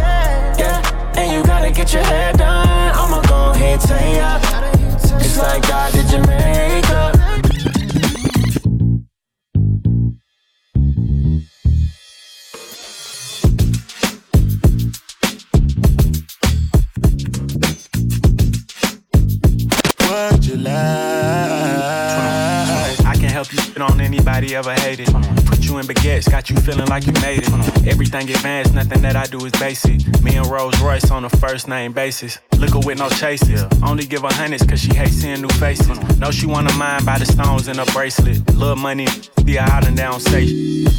Get 1.75 1.93
your 1.93 2.03
hair 2.05 2.33
done. 2.33 2.93
I'ma 2.95 3.21
go 3.23 3.51
ahead, 3.51 3.81
take 3.81 4.23
up. 4.23 4.41
It's 5.21 5.37
like 5.37 5.63
God 5.63 5.93
did 5.93 6.11
your 6.11 6.25
makeup. 6.27 7.17
What 19.99 20.47
you 20.47 20.57
like? 20.57 20.75
I 23.05 23.15
can 23.17 23.31
help 23.31 23.53
you 23.53 23.59
shit 23.59 23.81
on 23.81 24.01
anybody 24.01 24.55
ever 24.55 24.75
hated. 24.75 25.09
Put 25.85 26.05
you 26.05 26.11
in 26.11 26.19
baguettes, 26.19 26.31
got 26.31 26.51
you 26.51 26.57
feeling 26.57 26.87
like 26.87 27.07
you 27.07 27.13
made 27.21 27.41
it. 27.43 27.87
Everything 27.87 28.31
advanced, 28.31 28.75
nothing 28.75 29.03
that 29.03 29.17
I 29.17 29.27
do 29.27 29.45
is 29.45 29.53
basic. 29.53 30.23
Me 30.23 30.37
and 30.37 30.47
Rolls 30.47 30.81
Royce 30.81 31.11
on 31.11 31.25
a 31.25 31.29
first 31.29 31.69
name 31.69 31.93
basis. 31.93 32.39
Liquor 32.59 32.81
with 32.81 32.99
no 32.99 33.09
chases. 33.09 33.65
Only 33.83 34.07
give 34.07 34.23
her 34.23 34.33
hundreds 34.33 34.65
cause 34.65 34.81
she 34.81 34.95
hates 34.95 35.13
seeing 35.13 35.43
new 35.43 35.49
faces. 35.49 35.89
Know 36.19 36.31
she 36.31 36.47
wanna 36.47 36.73
mind 36.75 37.05
by 37.05 37.19
the 37.19 37.27
stones 37.27 37.69
in 37.69 37.77
her 37.77 37.85
bracelet. 37.87 38.55
Love 38.55 38.79
money, 38.79 39.07
be 39.45 39.59
out 39.59 39.87
and 39.87 39.97
down 39.97 40.21
say. 40.21 40.47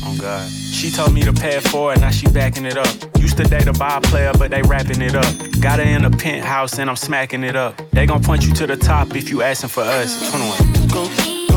Oh 0.04 0.18
God. 0.20 0.50
She 0.50 0.92
told 0.92 1.14
me 1.14 1.24
to 1.24 1.34
pay 1.34 1.60
for 1.60 1.68
it 1.68 1.70
forward, 1.70 2.02
now 2.02 2.12
she 2.12 2.28
backing 2.28 2.66
it 2.66 2.78
up. 2.78 3.18
Used 3.18 3.38
to 3.38 3.44
date 3.44 3.68
a 3.68 3.74
ball 3.74 4.02
player, 4.02 4.34
but 4.38 4.52
they 4.52 4.62
wrapping 4.64 5.02
it 5.02 5.16
up. 5.16 5.62
Got 5.62 5.80
her 5.80 5.86
in 5.86 6.06
a 6.06 6.12
penthouse 6.12 6.78
and 6.78 6.90
I'm 6.90 6.96
smacking 6.96 7.44
it 7.44 7.56
up. 7.56 7.82
They 7.92 8.06
gon' 8.06 8.24
point 8.24 8.46
you 8.46 8.54
to 8.56 8.68
the 8.68 8.78
top 8.78 9.16
if 9.16 9.30
you 9.30 9.42
asking 9.42 9.70
for 9.70 9.82
us. 9.82 10.32
21. 10.32 11.45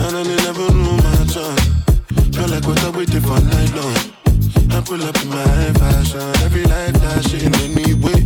And 0.00 0.16
I 0.16 0.22
never 0.22 0.72
knew 0.72 0.96
my 0.96 1.24
chance. 1.26 1.66
Feel 2.34 2.48
like 2.48 2.66
what 2.66 2.82
I 2.84 2.90
waited 2.90 3.22
for 3.22 3.40
night 3.40 3.72
long. 3.74 3.96
I 4.70 4.80
pull 4.80 5.02
up 5.02 5.20
in 5.22 5.28
my 5.28 5.72
fashion. 5.74 6.20
Every 6.44 6.64
light 6.64 6.96
flashing 6.96 7.54
anyway. 7.66 8.22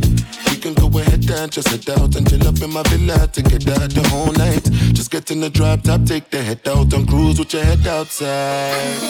We 0.50 0.56
can 0.60 0.74
go 0.74 0.86
ahead 0.98 1.28
and 1.30 1.50
just 1.50 1.68
head 1.68 1.88
out 1.98 2.14
and 2.14 2.28
chill 2.28 2.46
up 2.46 2.60
in 2.60 2.70
my 2.70 2.82
villa 2.84 3.26
together 3.28 3.88
the 3.88 4.06
whole 4.10 4.32
night. 4.32 4.62
Just 4.92 5.10
get 5.10 5.30
in 5.30 5.40
the 5.40 5.50
drop 5.50 5.82
top, 5.82 6.04
take 6.04 6.30
the 6.30 6.42
head 6.42 6.60
out 6.68 6.92
and 6.92 7.08
cruise 7.08 7.38
with 7.38 7.52
your 7.54 7.64
head 7.64 7.86
outside. 7.86 9.00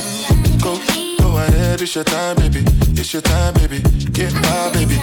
Go, 0.62 0.78
go 1.18 1.36
ahead, 1.38 1.82
it's 1.82 1.94
your 1.94 2.04
time, 2.04 2.36
baby. 2.36 2.62
It's 2.94 3.12
your 3.12 3.22
time, 3.22 3.54
baby. 3.54 3.80
Get 4.12 4.32
my 4.34 4.70
baby. 4.72 4.96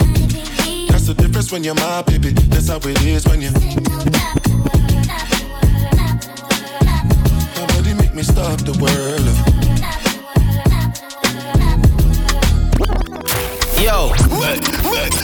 That's 0.88 1.08
the 1.08 1.14
difference 1.14 1.52
when 1.52 1.64
you're 1.66 1.76
my 1.76 2.04
baby. 2.04 2.32
That's 2.32 2.70
how 2.70 2.78
it 2.78 3.02
is 3.06 3.28
when 3.28 3.42
you. 3.42 3.52
Me 8.20 8.26
stop 8.26 8.60
the 8.68 8.76
world. 8.84 9.24
Yo, 13.80 14.12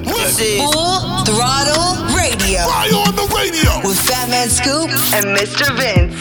this 0.05 0.39
is 0.39 0.61
Full 0.61 1.25
Throttle 1.27 2.07
Radio. 2.15 2.63
Fly 2.63 2.87
on 2.95 3.13
the 3.17 3.27
radio 3.35 3.83
with 3.83 3.99
Fatman 3.99 4.47
Scoop 4.47 4.87
and 5.11 5.25
Mr. 5.35 5.75
Vince. 5.75 6.15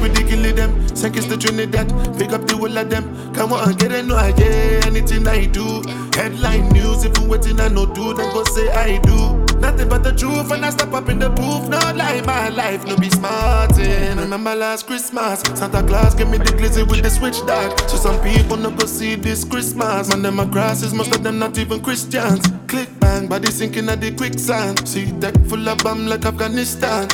Ridiculous 0.00 0.52
them, 0.52 0.96
Seconds 0.96 1.26
to 1.26 1.36
Trinidad, 1.36 1.88
pick 2.16 2.30
up 2.30 2.46
the 2.46 2.56
whole 2.56 2.78
of 2.78 2.88
them. 2.88 3.34
Come 3.34 3.52
on, 3.52 3.74
get 3.74 3.90
a 3.90 4.04
no 4.04 4.14
idea, 4.14 4.78
anything 4.86 5.26
I 5.26 5.46
do. 5.46 5.82
Headline 6.14 6.68
news, 6.68 7.02
if 7.02 7.18
you 7.18 7.26
waiting, 7.26 7.58
I 7.58 7.66
no 7.66 7.86
do, 7.86 8.14
then 8.14 8.32
go 8.32 8.44
say 8.44 8.68
I 8.70 8.98
do. 8.98 9.47
Nothing 9.60 9.88
but 9.88 10.04
the 10.04 10.12
truth, 10.12 10.50
and 10.52 10.64
I 10.64 10.70
step 10.70 10.92
up 10.92 11.08
in 11.08 11.18
the 11.18 11.30
booth. 11.30 11.68
No 11.68 11.78
lie, 11.94 12.22
my 12.24 12.48
life, 12.48 12.84
no 12.86 12.96
be 12.96 13.10
smarting. 13.10 14.16
Remember 14.16 14.54
last 14.54 14.86
Christmas, 14.86 15.40
Santa 15.40 15.82
Claus 15.82 16.14
gave 16.14 16.28
me 16.28 16.38
the 16.38 16.52
glizzy 16.52 16.88
with 16.88 17.02
the 17.02 17.10
switch 17.10 17.38
dog. 17.46 17.78
So 17.88 17.96
some 17.96 18.20
people 18.22 18.56
no 18.56 18.70
go 18.70 18.86
see 18.86 19.14
this 19.16 19.44
Christmas. 19.44 20.08
Man, 20.10 20.22
them 20.22 20.50
grasses, 20.50 20.94
most 20.94 21.14
of 21.14 21.22
them 21.22 21.38
not 21.38 21.58
even 21.58 21.80
Christians. 21.80 22.46
Click 22.66 22.88
bang, 23.00 23.26
body 23.26 23.50
sinking 23.50 23.88
at 23.88 24.00
the 24.00 24.12
quicksand. 24.12 24.88
See 24.88 25.10
deck 25.12 25.34
full 25.46 25.68
of 25.68 25.78
bomb 25.78 26.06
like 26.06 26.24
Afghanistan. 26.24 27.08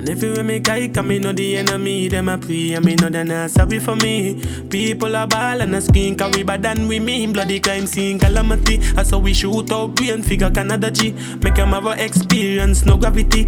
And 0.00 0.08
if 0.08 0.22
you 0.22 0.32
me 0.42 0.60
guy, 0.60 0.88
come 0.88 1.08
me 1.08 1.18
know 1.18 1.30
the 1.30 1.58
enemy, 1.58 2.08
them 2.08 2.30
a 2.30 2.38
pray, 2.38 2.72
and 2.72 2.86
me 2.86 2.94
know 2.94 3.10
they 3.10 3.22
not 3.22 3.50
sorry 3.50 3.78
for 3.78 3.94
me. 3.96 4.42
People 4.70 5.14
are 5.14 5.26
ball 5.26 5.60
and 5.60 5.74
a 5.74 5.80
skin, 5.82 6.16
cause 6.16 6.34
we 6.34 6.42
bad 6.42 6.62
than 6.62 6.88
we 6.88 6.98
mean. 6.98 7.34
Bloody 7.34 7.60
crime 7.60 7.86
scene, 7.86 8.18
calamity. 8.18 8.78
That's 8.78 9.10
how 9.10 9.18
we 9.18 9.34
shoot 9.34 9.70
out 9.70 9.94
brain, 9.94 10.22
figure 10.22 10.50
Canada 10.50 10.90
G. 10.90 11.12
Make 11.42 11.56
them 11.56 11.68
have 11.76 11.84
a 11.84 12.02
experience, 12.02 12.86
no 12.86 12.96
gravity. 12.96 13.44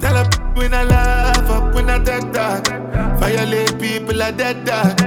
Tell 0.00 0.16
up 0.16 0.56
when 0.56 0.72
I 0.72 0.84
laugh 0.84 1.50
up 1.50 1.74
when 1.74 1.90
I 1.90 1.98
dead 1.98 2.32
dog. 2.32 2.66
Violate 3.20 3.78
people 3.78 4.22
are 4.22 4.32
dead 4.32 4.64
dog. 4.64 4.98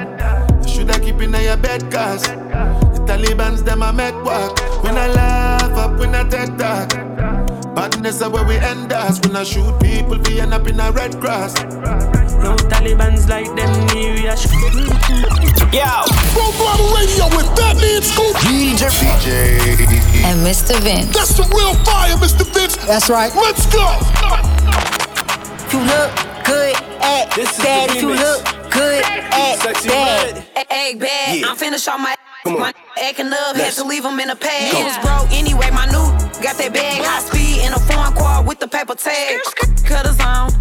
Should 0.70 0.92
I 0.92 1.00
keep 1.00 1.20
in 1.20 1.34
your 1.34 1.58
bed 1.58 1.92
cause 1.92 2.22
the 2.28 3.06
Taliban's 3.08 3.64
them 3.64 3.82
I 3.82 3.92
met 3.92 4.14
walk. 4.24 4.60
When 4.84 4.96
I 5.00 5.08
laugh 5.08 5.72
up 5.72 5.98
when 5.98 6.14
I 6.14 6.30
dead 6.30 6.60
dog. 6.60 7.39
Badness 7.76 8.22
are 8.22 8.30
where 8.30 8.46
we 8.46 8.58
end 8.58 8.92
us. 8.92 9.20
When 9.22 9.36
I 9.36 9.44
shoot 9.44 9.80
people, 9.80 10.18
we 10.20 10.42
end 10.42 10.54
up 10.54 10.68
in 10.68 10.80
a 10.80 10.92
red 10.92 11.20
cross. 11.20 11.54
No 12.44 12.56
Taliban's 12.72 13.28
like 13.30 13.48
them 13.56 13.72
we 13.94 14.08
area. 14.08 14.36
Yo, 15.72 16.04
Full 16.34 16.52
Throttle 16.58 16.92
Radio 16.96 17.26
with 17.36 17.46
Fatman 17.58 18.02
Scoop, 18.02 18.36
DJ, 18.38 18.90
DJ, 19.20 20.24
and 20.24 20.40
Mr. 20.46 20.80
Vince. 20.80 21.14
That's 21.14 21.38
the 21.38 21.44
real 21.56 21.76
fire, 21.86 22.16
Mr. 22.18 22.46
Vince. 22.54 22.78
That's 22.88 23.10
right. 23.10 23.34
Let's 23.36 23.66
go. 23.68 23.98
If 25.66 25.74
you 25.74 25.80
look 25.80 26.12
good, 26.46 26.76
act 27.02 27.36
bad. 27.60 27.90
If 27.92 28.02
you 28.02 28.10
look 28.10 28.44
good, 28.72 29.04
act 29.04 29.86
bad. 29.86 30.46
Egg 30.72 31.00
bad. 31.00 31.44
I'm 31.44 31.56
finna 31.56 31.84
show 31.84 31.98
my 31.98 32.16
my 32.46 32.74
acting 33.02 33.28
up, 33.28 33.56
had 33.56 33.74
to 33.74 33.84
leave 33.84 34.06
him 34.06 34.20
in 34.20 34.30
a 34.30 34.36
pad. 34.36 34.74
He 34.74 34.84
was 34.84 34.98
broke 35.00 35.32
anyway, 35.32 35.70
my 35.72 35.86
new 35.88 36.08
got 36.42 36.56
that 36.58 36.72
bag. 36.74 37.04
High 37.04 37.22
speed 37.22 37.66
in 37.66 37.74
a 37.74 37.80
foreign 37.80 38.14
car 38.14 38.44
with 38.44 38.60
the 38.60 38.68
paper 38.68 38.96
tag. 38.96 39.40
Cutters 39.84 40.20
on, 40.20 40.52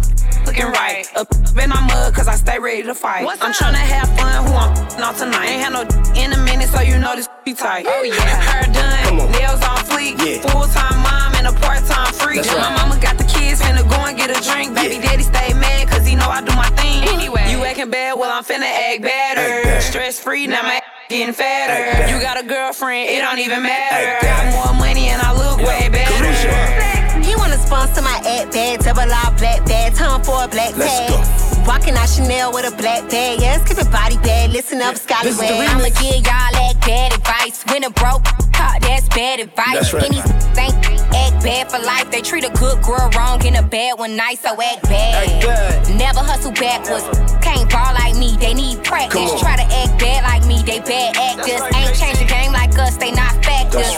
looking 0.45 0.67
right. 0.67 1.07
Up 1.15 1.27
in 1.31 1.69
my 1.69 1.79
mud, 1.79 2.13
cause 2.13 2.27
I 2.27 2.35
stay 2.35 2.59
ready 2.59 2.83
to 2.83 2.95
fight. 2.95 3.25
I'm 3.41 3.53
trying 3.53 3.73
to 3.73 3.85
have 3.85 4.07
fun, 4.17 4.45
who 4.45 4.53
I'm 4.53 5.03
on 5.03 5.15
tonight. 5.15 5.47
Ain't 5.47 5.63
had 5.63 5.73
no 5.73 5.81
in 6.19 6.33
a 6.33 6.41
minute, 6.43 6.67
so 6.69 6.81
you 6.81 6.99
know 6.99 7.15
this 7.15 7.29
be 7.45 7.53
tight. 7.53 7.85
Oh 7.87 8.03
yeah, 8.03 8.19
hair 8.19 8.67
done, 8.67 9.31
nails 9.31 9.63
on 9.63 9.79
fleek. 9.87 10.19
Full 10.51 10.67
time 10.67 10.99
mom 10.99 11.35
and 11.35 11.47
a 11.47 11.53
part 11.63 11.79
time 11.85 12.11
freak. 12.13 12.45
My 12.59 12.75
mama 12.75 12.99
got 12.99 13.17
the 13.17 13.23
kids, 13.23 13.61
finna 13.61 13.87
go 13.87 13.95
and 14.03 14.17
get 14.17 14.29
a 14.29 14.39
drink. 14.43 14.75
Baby 14.75 14.99
daddy 14.99 15.23
stay 15.23 15.53
mad, 15.53 15.87
cause 15.87 16.05
he 16.05 16.15
know 16.15 16.27
I 16.27 16.41
do 16.41 16.53
my 16.55 16.69
thing. 16.75 17.07
Anyway, 17.07 17.47
you 17.51 17.63
acting 17.63 17.89
bad, 17.89 18.19
well 18.19 18.31
I'm 18.31 18.43
finna 18.43 18.67
act 18.67 19.01
better. 19.01 19.79
Stress 19.81 20.19
free, 20.19 20.45
now 20.45 20.61
my 20.63 20.81
getting 21.09 21.33
fatter. 21.33 22.13
You 22.13 22.21
got 22.21 22.39
a 22.39 22.45
girlfriend, 22.45 23.09
it 23.09 23.19
don't 23.19 23.39
even 23.39 23.63
matter. 23.63 24.25
Got 24.25 24.53
more 24.53 24.79
money 24.79 25.09
and 25.09 25.19
I 25.21 25.33
look 25.33 25.57
way 25.57 25.89
better. 25.89 27.19
He 27.25 27.35
wanna 27.35 27.57
sponsor 27.57 28.03
my 28.03 28.21
act 28.25 28.53
bad, 28.53 28.79
double 28.81 29.01
R 29.01 29.31
black 29.37 29.65
bag, 29.65 29.95
time 29.95 30.23
for 30.23 30.43
a 30.43 30.47
black 30.47 30.75
tag. 30.75 31.58
Walking 31.69 31.93
out 31.93 32.09
Chanel 32.09 32.51
with 32.51 32.65
a 32.65 32.75
black 32.75 33.07
bag, 33.11 33.39
yes, 33.39 33.61
keep 33.61 33.77
your 33.77 33.85
body 33.91 34.17
bad. 34.25 34.49
Listen 34.49 34.81
up, 34.81 34.97
Scotty 34.97 35.29
Wag. 35.37 35.69
I'ma 35.69 35.93
give 36.01 36.25
y'all 36.25 36.49
that 36.57 36.73
bad 36.81 37.13
advice. 37.13 37.61
When 37.69 37.83
a 37.83 37.91
broke, 37.91 38.25
talk, 38.57 38.81
that's 38.81 39.07
bad 39.09 39.39
advice. 39.39 39.77
That's 39.77 39.93
right. 39.93 40.03
And 40.05 40.15
these 40.15 40.25
think 40.57 40.73
act 41.13 41.45
bad 41.45 41.69
for 41.69 41.77
life. 41.77 42.09
They 42.09 42.21
treat 42.21 42.43
a 42.43 42.49
good 42.57 42.81
girl 42.81 43.07
wrong 43.15 43.45
in 43.45 43.55
a 43.55 43.61
bad 43.61 43.99
one 43.99 44.15
nice, 44.15 44.39
so 44.39 44.59
act 44.59 44.81
bad. 44.89 45.85
Never 45.95 46.21
hustle 46.21 46.53
backwards. 46.53 47.05
Can't 47.45 47.69
ball 47.69 47.93
like 47.93 48.17
me, 48.17 48.35
they 48.37 48.55
need 48.55 48.83
practice. 48.83 49.39
Try 49.39 49.55
to 49.55 49.61
act 49.61 49.99
bad 50.01 50.23
like 50.23 50.47
me, 50.49 50.63
they 50.65 50.79
bad 50.79 51.17
actors. 51.17 51.61
Ain't 51.77 51.93
change 51.93 52.17
the 52.17 52.25
game 52.25 52.51
like 52.51 52.73
us, 52.79 52.97
they 52.97 53.11
not 53.11 53.45
factors. 53.45 53.93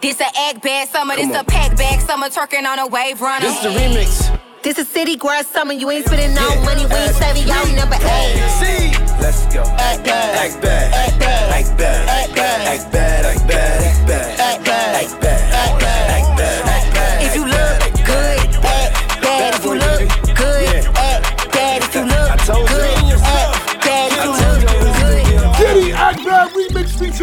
This 0.00 0.22
a 0.22 0.30
egg 0.48 0.62
bag 0.62 0.88
summer, 0.88 1.16
this 1.16 1.36
a 1.36 1.44
pack 1.44 1.76
bag 1.76 2.00
summer, 2.00 2.30
twerking 2.30 2.64
on 2.64 2.78
a 2.78 2.86
wave 2.86 3.20
runner. 3.20 3.44
This 3.44 3.60
the 3.60 3.68
remix. 3.68 4.37
This 4.68 4.76
a 4.76 4.84
city 4.84 5.16
girl 5.16 5.42
summer, 5.44 5.72
you 5.72 5.88
ain't 5.88 6.04
spending 6.04 6.34
no 6.34 6.46
money, 6.60 6.84
we 6.84 6.92
ain't 6.92 7.14
saving 7.14 7.48
y'all 7.48 7.66
number 7.74 7.96
eight. 8.02 8.36
See, 8.60 8.92
let's 9.18 9.46
go. 9.46 9.62
Act 9.62 10.04
bad, 10.04 10.36
act 10.36 10.60
bad, 10.60 10.92
act 10.92 11.18
bad, 11.18 11.52
act 11.54 11.76
bad, 11.78 12.08
act 12.08 12.34
bad, 12.34 12.66
act 12.66 12.92
bad, 12.92 13.24
act 13.24 13.48
bad, 13.48 13.82
act 13.88 14.06
bad, 14.06 14.40
act 14.40 14.70
bad, 14.70 14.94
act 15.00 15.20
bad. 15.22 16.67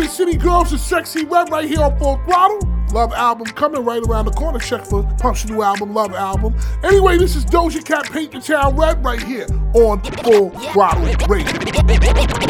Remix 0.06 0.10
featuring 0.10 0.10
City 0.10 0.38
Girls 0.38 0.72
and 0.72 0.82
Sexyy 0.82 1.30
Red 1.30 1.50
right 1.50 1.68
here 1.68 1.82
on 1.82 1.98
Full 2.00 2.18
Throttle. 2.26 2.60
Love 2.92 3.14
album 3.14 3.48
coming 3.48 3.84
right 3.84 4.02
around 4.08 4.26
the 4.26 4.32
corner. 4.32 4.60
Check 4.60 4.86
for 4.86 5.04
Pump's 5.20 5.46
new 5.46 5.62
album, 5.62 5.94
Love 5.94 6.14
album. 6.14 6.56
Anyway, 6.84 7.18
this 7.18 7.36
is 7.36 7.46
Doja 7.46 7.84
Cat 7.84 8.10
Paint 8.12 8.32
the 8.32 8.40
Town 8.40 8.76
Red 8.76 9.04
right 9.04 9.22
here 9.22 9.48
on 9.74 10.02
Full 10.24 10.52
Throttle 10.72 11.04
Radio. 11.28 11.48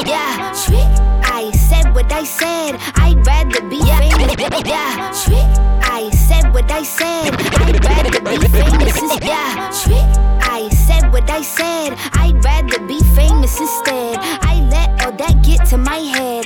Yeah, 0.06 0.54
trick. 0.66 0.86
I 1.28 1.52
said 1.52 1.94
what 1.96 2.12
I 2.12 2.24
said. 2.24 2.78
I'd 2.96 3.26
rather 3.26 3.62
be 3.70 3.80
famous. 3.80 4.68
Yeah, 4.68 5.12
trick. 5.26 5.66
I 5.88 6.10
said 6.12 6.54
what 6.54 6.70
I 6.72 6.84
said. 6.84 7.34
I'd 7.34 7.84
rather 7.84 8.20
be 8.22 8.38
famous. 8.48 9.24
Yeah, 9.24 9.72
trick. 9.84 10.26
I 10.48 10.70
said 10.70 11.12
what 11.12 11.30
I 11.30 11.42
said. 11.42 11.96
I'd 12.14 12.44
rather 12.44 12.80
be 12.86 13.00
famous 13.16 13.60
instead. 13.60 14.18
I 14.22 14.68
let 14.70 15.06
all 15.06 15.12
that 15.14 15.44
get 15.44 15.66
to 15.68 15.78
my 15.78 15.98
head. 15.98 16.46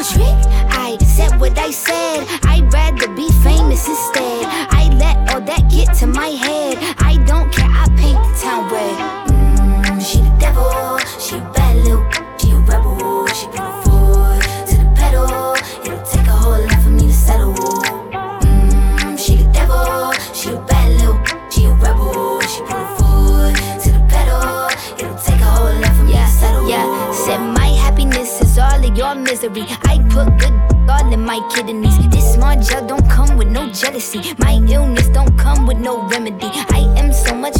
Red. 0.00 0.08
Trick. 0.12 0.38
I 0.70 0.96
said 1.04 1.38
what 1.40 1.58
I 1.58 1.70
said. 1.70 2.26
I'd 2.44 2.72
rather 2.72 3.08
be 3.14 3.28
famous 3.42 3.86
instead. 3.86 4.46
I 4.70 4.88
let 4.98 5.34
all 5.34 5.40
that 5.42 5.70
get 5.70 5.94
to 5.98 6.06
my 6.06 6.28
head. 6.28 6.78
I 6.98 7.16
don't 7.26 7.52
care. 7.52 7.68
I 7.68 7.86
paint 7.96 8.18
the 8.24 8.32
town 8.40 8.70
red. 8.72 8.96
Mm, 9.28 10.00
she 10.00 10.18
the 10.20 10.36
devil. 10.40 10.98
She 11.20 11.36
a 11.36 11.40
bad 11.52 11.76
little. 11.84 12.04
She 12.38 12.50
a 12.50 12.56
rebel. 12.60 13.26
She 13.28 13.46
put 13.46 13.60
her 13.60 13.82
foot 13.82 14.42
to 14.68 14.76
the 14.78 14.90
pedal. 14.96 15.54
It'll 15.84 16.02
take 16.06 16.26
a 16.26 16.32
whole 16.32 16.62
lot 16.64 16.82
for 16.82 16.90
me 16.90 17.06
to 17.06 17.12
settle. 17.12 17.54
Mm, 17.54 19.18
she 19.18 19.36
the 19.36 19.52
devil. 19.52 20.12
She 20.32 20.50
a 20.50 20.60
bad 20.64 20.88
little. 20.98 21.20
She 21.50 21.64
a 21.66 21.72
rebel. 21.74 22.40
She 22.42 22.60
put 22.62 22.72
her 22.72 22.96
foot 22.96 23.56
to 23.84 23.88
the 23.92 24.02
pedal. 24.08 24.70
It'll 24.96 25.18
take 25.20 25.40
a 25.40 25.44
whole 25.44 25.74
lot 25.76 25.94
for 25.96 26.04
me 26.04 26.12
to 26.14 26.26
settle. 26.26 26.68
Yeah, 26.68 27.12
said 27.12 27.38
my 27.38 27.68
happiness 27.84 28.40
is 28.40 28.58
all 28.58 28.82
of 28.82 28.96
your 28.96 29.14
misery. 29.14 29.66
I 29.84 29.89
put 30.10 30.26
good 30.38 30.54
all 30.88 31.12
in 31.12 31.20
my 31.20 31.40
kidneys. 31.54 31.96
This 32.08 32.34
small 32.34 32.56
gel 32.60 32.86
don't 32.86 33.08
come 33.08 33.36
with 33.36 33.48
no 33.48 33.70
jealousy. 33.70 34.34
My 34.38 34.54
illness 34.68 35.08
don't 35.08 35.36
come 35.38 35.66
with 35.66 35.78
no 35.78 36.02
remedy. 36.08 36.50
I 36.78 36.80
am 36.96 37.12
so 37.12 37.34
much 37.34 37.59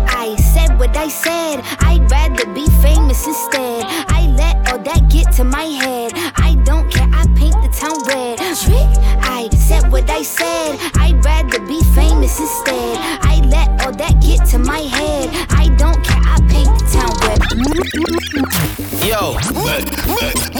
I 0.51 0.53
said 0.53 0.77
what 0.79 0.97
I 0.97 1.07
said. 1.07 1.61
I'd 1.79 2.11
rather 2.11 2.45
be 2.53 2.65
famous 2.83 3.25
instead. 3.25 3.85
I 3.87 4.27
let 4.35 4.57
all 4.69 4.79
that 4.79 5.09
get 5.09 5.31
to 5.37 5.45
my 5.45 5.63
head. 5.63 6.11
I 6.35 6.55
don't 6.65 6.91
care. 6.91 7.07
I 7.07 7.23
paint 7.39 7.55
the 7.63 7.71
town 7.71 7.95
red. 8.03 8.37
Trick. 8.59 8.91
I 9.23 9.47
said 9.55 9.89
what 9.89 10.09
I 10.09 10.23
said. 10.23 10.77
I'd 10.95 11.23
rather 11.23 11.65
be 11.65 11.79
famous 11.95 12.37
instead. 12.37 12.97
I 13.23 13.39
let 13.47 13.69
all 13.85 13.93
that 13.93 14.19
get 14.21 14.45
to 14.49 14.59
my 14.59 14.79
head. 14.79 15.29
I 15.51 15.69
don't 15.77 16.03
care. 16.03 16.19
I 16.19 16.35
paint 16.51 16.67
the 16.79 16.85
town 16.99 17.15
red. 17.23 17.39
Yo, 19.07 19.39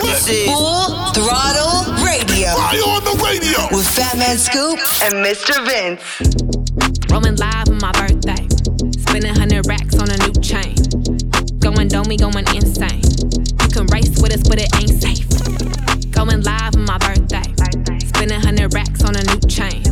this 0.07 0.29
is 0.29 0.47
Full 0.47 1.11
Throttle 1.11 1.91
Radio. 1.99 2.55
Fire 2.55 2.87
on 2.95 3.03
the 3.03 3.19
radio. 3.19 3.67
With 3.75 3.91
Fatman 3.91 4.37
Scoop 4.39 4.79
and 5.03 5.19
Mr. 5.19 5.59
Vince. 5.67 5.99
Rolling 7.11 7.35
live 7.35 7.67
on 7.67 7.79
my 7.79 7.91
birthday. 7.91 8.61
Spending 9.12 9.36
hundred 9.36 9.68
racks 9.68 9.95
on 9.99 10.09
a 10.09 10.16
new 10.20 10.32
chain. 10.41 10.74
Going 11.59 11.89
domey, 11.89 12.18
going 12.18 12.47
insane. 12.55 13.01
You 13.59 13.68
can 13.68 13.86
race 13.88 14.09
with 14.22 14.34
us, 14.34 14.47
but 14.47 14.57
it 14.57 14.74
ain't 14.80 15.01
safe. 15.03 15.28
Going 16.12 16.41
live 16.43 16.78
on 16.78 16.86
my 16.86 16.97
birthday. 16.97 17.43
Spending 18.07 18.39
hundred 18.39 18.74
racks 18.74 19.03
on 19.03 19.18
a 19.18 19.24
new 19.24 19.39
chain. 19.49 19.84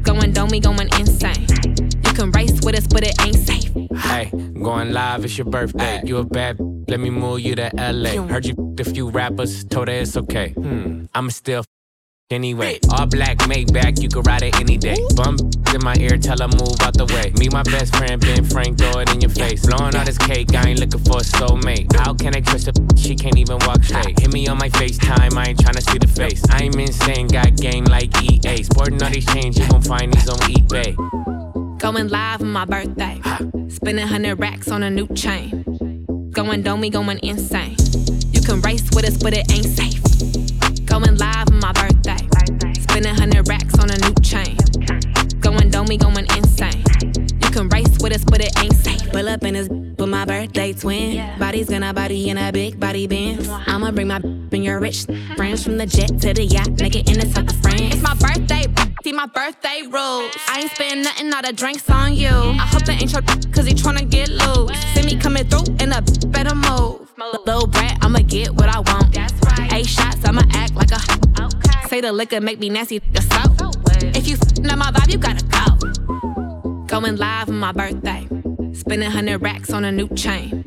Going 0.00 0.32
domey, 0.32 0.62
going 0.62 0.88
insane. 0.98 1.46
You 2.02 2.12
can 2.14 2.30
race 2.30 2.58
with 2.64 2.74
us, 2.74 2.86
but 2.86 3.04
it 3.04 3.20
ain't 3.20 3.36
safe. 3.36 3.70
Hey, 3.94 4.30
going 4.54 4.94
live, 4.94 5.26
it's 5.26 5.36
your 5.36 5.44
birthday. 5.44 6.00
You 6.02 6.16
a 6.16 6.24
bad, 6.24 6.56
let 6.88 7.00
me 7.00 7.10
move 7.10 7.40
you 7.40 7.54
to 7.54 7.70
LA. 7.76 8.12
Heard 8.26 8.46
you 8.46 8.74
a 8.80 8.84
few 8.84 9.10
rappers, 9.10 9.62
told 9.66 9.88
her 9.88 9.94
it's 9.94 10.16
okay. 10.16 10.52
Hmm, 10.52 11.04
I'ma 11.14 11.28
still 11.28 11.64
anyway. 12.30 12.78
All 12.90 13.06
black, 13.06 13.46
make 13.48 13.72
back, 13.72 14.00
you 14.00 14.08
can 14.08 14.22
ride 14.22 14.42
it 14.42 14.58
any 14.60 14.76
day. 14.76 14.96
Bum 15.14 15.36
in 15.74 15.82
my 15.82 15.94
ear, 15.98 16.16
tell 16.18 16.38
her 16.38 16.48
move 16.48 16.80
out 16.80 16.94
the 16.94 17.06
way. 17.06 17.32
Me, 17.38 17.48
my 17.48 17.62
best 17.62 17.96
friend, 17.96 18.20
Ben 18.20 18.44
Frank, 18.44 18.78
throw 18.78 19.00
it 19.00 19.12
in 19.14 19.20
your 19.20 19.30
face. 19.30 19.64
Blowing 19.66 19.94
all 19.96 20.04
this 20.04 20.18
cake, 20.18 20.54
I 20.54 20.68
ain't 20.70 20.80
looking 20.80 21.00
for 21.00 21.18
a 21.18 21.24
soulmate. 21.24 21.94
How 21.96 22.14
can 22.14 22.36
I 22.36 22.40
trust 22.40 22.68
a 22.68 22.72
she 22.96 23.14
can't 23.14 23.36
even 23.36 23.58
walk 23.66 23.82
straight? 23.84 24.18
Hit 24.18 24.32
me 24.32 24.46
on 24.48 24.58
my 24.58 24.68
FaceTime, 24.70 25.36
I 25.36 25.50
ain't 25.50 25.60
trying 25.60 25.74
to 25.74 25.82
see 25.82 25.98
the 25.98 26.08
face. 26.08 26.42
I'm 26.50 26.78
insane, 26.78 27.28
got 27.28 27.56
game 27.56 27.84
like 27.84 28.10
EA. 28.22 28.62
Sporting 28.62 29.02
all 29.02 29.10
these 29.10 29.26
chains, 29.26 29.58
you 29.58 29.66
gon' 29.68 29.82
find 29.82 30.12
these 30.12 30.28
on 30.28 30.38
eBay. 30.50 30.96
Going 31.78 32.08
live 32.08 32.42
on 32.42 32.52
my 32.52 32.64
birthday. 32.64 33.20
Spending 33.68 34.06
hundred 34.06 34.36
racks 34.36 34.68
on 34.68 34.82
a 34.82 34.90
new 34.90 35.06
chain. 35.14 35.64
Going 36.30 36.62
domey, 36.62 36.92
going 36.92 37.18
insane. 37.22 37.76
You 38.32 38.40
can 38.42 38.60
race 38.60 38.88
with 38.94 39.06
us, 39.06 39.16
but 39.16 39.32
it 39.32 39.50
ain't 39.50 39.64
safe. 39.64 40.02
Going 40.84 41.16
live 41.16 41.48
on 41.48 41.60
my 41.60 41.72
birthday. 41.72 41.97
Spending 42.98 43.14
hundred 43.14 43.48
racks 43.48 43.78
on 43.78 43.90
a 43.90 43.98
new 43.98 44.14
chain. 44.24 44.56
Going 45.38 45.70
domey, 45.70 46.00
going 46.00 46.26
insane. 46.36 46.82
You 47.40 47.50
can 47.52 47.68
race 47.68 47.96
with 48.00 48.12
us, 48.12 48.24
but 48.24 48.40
it 48.40 48.50
ain't 48.58 48.74
safe. 48.74 49.12
Pull 49.12 49.28
up 49.28 49.44
in 49.44 49.54
his 49.54 49.68
with 49.68 50.08
my 50.08 50.24
birthday 50.24 50.72
twin. 50.72 51.38
Body's 51.38 51.68
gonna 51.68 51.94
body 51.94 52.28
in 52.28 52.36
a 52.36 52.50
big 52.50 52.80
body 52.80 53.06
Benz. 53.06 53.48
I'ma 53.48 53.92
bring 53.92 54.08
my 54.08 54.16
in 54.50 54.64
your 54.64 54.80
rich 54.80 55.04
friends 55.36 55.62
from 55.62 55.78
the 55.78 55.86
jet 55.86 56.08
to 56.22 56.34
the 56.34 56.44
yacht, 56.44 56.70
make 56.80 56.96
it 56.96 57.08
in 57.08 57.20
the 57.20 57.32
south 57.32 57.48
of 57.48 57.62
France. 57.62 57.94
It's 57.94 58.02
my 58.02 58.14
birthday, 58.14 58.64
see 59.04 59.12
my 59.12 59.26
birthday 59.26 59.82
rules. 59.82 60.34
I 60.48 60.62
ain't 60.62 60.70
spend 60.72 61.04
nothing, 61.04 61.32
all 61.32 61.42
the 61.42 61.52
drinks 61.52 61.88
on 61.88 62.16
you. 62.16 62.26
I 62.26 62.66
hope 62.66 62.84
that 62.86 63.00
ain't 63.00 63.12
your 63.12 63.22
cause 63.52 63.66
he 63.66 63.74
tryna 63.74 64.10
get 64.10 64.28
loose. 64.28 64.76
See 64.94 65.04
me 65.04 65.14
coming 65.14 65.46
through 65.48 65.72
in 65.78 65.92
a 65.92 66.02
better 66.34 66.56
move. 66.56 67.06
Little 67.46 67.68
brat, 67.68 67.96
I'ma 68.02 68.22
get 68.26 68.52
what 68.56 68.68
I 68.68 68.80
want. 68.80 69.14
That's 69.14 69.34
right. 69.46 69.72
Eight 69.72 69.86
shots, 69.86 70.24
I'ma 70.24 70.42
act 70.52 70.74
like 70.74 70.90
a. 70.90 71.67
Say 71.88 72.02
the 72.02 72.12
liquor 72.12 72.38
make 72.42 72.58
me 72.58 72.68
nasty, 72.68 72.98
the 72.98 73.22
so. 73.22 73.70
If 74.14 74.28
you 74.28 74.34
f***ing 74.36 74.78
my 74.78 74.90
vibe, 74.92 75.10
you 75.10 75.16
gotta 75.16 75.42
go. 75.48 76.84
Going 76.86 77.16
live 77.16 77.48
on 77.48 77.58
my 77.58 77.72
birthday. 77.72 78.28
Spending 78.74 79.10
hundred 79.10 79.38
racks 79.40 79.72
on 79.72 79.86
a 79.86 79.90
new 79.90 80.06
chain. 80.08 80.62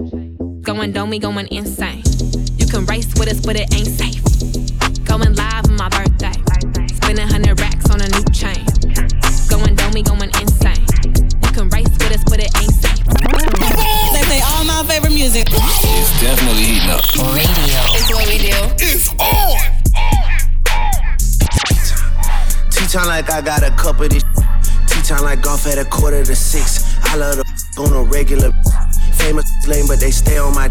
Going 0.61 0.93
domey, 0.93 1.21
going 1.21 1.47
insane. 1.51 2.01
You 2.57 2.65
can 2.65 2.85
race 2.85 3.13
with 3.19 3.29
us, 3.29 3.39
but 3.39 3.55
it 3.55 3.71
ain't 3.71 3.85
safe. 3.87 4.23
Going 5.05 5.35
live 5.35 5.69
on 5.69 5.77
my 5.77 5.89
birthday. 5.89 6.33
Spending 6.95 7.27
hundred 7.27 7.59
racks 7.59 7.87
on 7.91 8.01
a 8.01 8.09
new 8.09 8.25
chain. 8.33 8.65
Going 9.45 9.75
domey, 9.77 10.01
going 10.03 10.31
insane. 10.41 10.85
You 11.45 11.51
can 11.53 11.69
race 11.69 11.93
with 12.01 12.17
us, 12.17 12.23
but 12.25 12.39
it 12.41 12.49
ain't 12.57 12.73
safe. 12.81 13.05
They 14.09 14.23
play 14.25 14.41
all 14.41 14.65
my 14.65 14.83
favorite 14.89 15.13
music. 15.13 15.45
It's 15.53 16.19
definitely 16.19 16.81
heating 16.81 16.89
up. 16.89 17.05
Radio. 17.37 17.77
It's 17.93 18.09
what 18.09 18.25
we 18.25 18.37
do. 18.41 18.57
It's 18.81 19.13
on. 19.21 19.40
T-time 22.91 23.07
like 23.07 23.31
I 23.31 23.39
got 23.39 23.63
a 23.63 23.71
cup 23.71 24.01
of 24.01 24.09
this. 24.09 24.21
T-time 24.87 25.23
like 25.23 25.41
golf 25.41 25.65
at 25.65 25.77
a 25.77 25.85
quarter 25.85 26.25
to 26.25 26.35
six. 26.35 26.99
I 27.07 27.15
love 27.15 27.37
the 27.37 27.45
on 27.79 27.93
a 27.93 28.03
regular. 28.03 28.51
Famous 29.15 29.47
lame, 29.65 29.87
but 29.87 30.01
they 30.01 30.11
stay 30.11 30.37
on 30.37 30.53
my. 30.53 30.67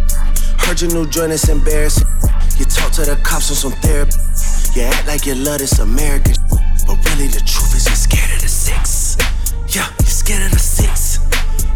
Heard 0.60 0.82
your 0.82 0.92
new 0.92 1.08
joint 1.08 1.32
is 1.32 1.48
embarrassing. 1.48 2.06
You 2.58 2.66
talk 2.66 2.92
to 3.00 3.08
the 3.08 3.16
cops 3.24 3.48
on 3.48 3.56
some 3.56 3.72
therapy. 3.80 4.12
You 4.76 4.82
act 4.82 5.06
like 5.06 5.24
you 5.24 5.34
love 5.34 5.60
this 5.60 5.78
American. 5.78 6.36
But 6.84 7.00
really, 7.08 7.32
the 7.32 7.40
truth 7.40 7.72
is 7.72 7.88
you're 7.88 7.96
scared 7.96 8.36
of 8.36 8.42
the 8.42 8.52
six. 8.52 9.16
Yeah, 9.74 9.88
you're 9.88 10.12
scared 10.12 10.44
of 10.44 10.52
the 10.52 10.60
six. 10.60 11.24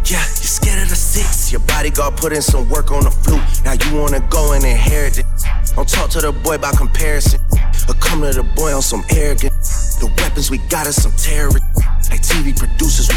Yeah, 0.05 0.20
you're 0.20 0.53
scared 0.61 0.82
of 0.82 0.90
the 0.90 0.95
six. 0.95 1.53
Your 1.53 1.64
bodyguard 1.64 2.18
put 2.18 2.34
in 2.34 2.42
some 2.42 2.68
work 2.68 2.92
on 2.92 3.05
the 3.05 3.11
flute. 3.11 3.40
Now 3.64 3.80
you 3.80 3.97
wanna 3.97 4.20
go 4.28 4.53
and 4.53 4.62
inherit 4.62 5.16
it. 5.16 5.24
Don't 5.74 5.88
talk 5.88 6.11
to 6.11 6.20
the 6.20 6.32
boy 6.32 6.59
by 6.59 6.72
comparison. 6.72 7.40
Or 7.88 7.95
come 7.95 8.20
to 8.20 8.32
the 8.36 8.42
boy 8.42 8.76
on 8.76 8.82
some 8.82 9.05
arrogant. 9.09 9.55
The 10.01 10.12
weapons 10.18 10.51
we 10.51 10.59
got 10.59 10.86
is 10.86 11.01
some 11.01 11.12
terrorists. 11.12 12.11
Like 12.11 12.22
TV 12.22 12.57
producers, 12.57 13.09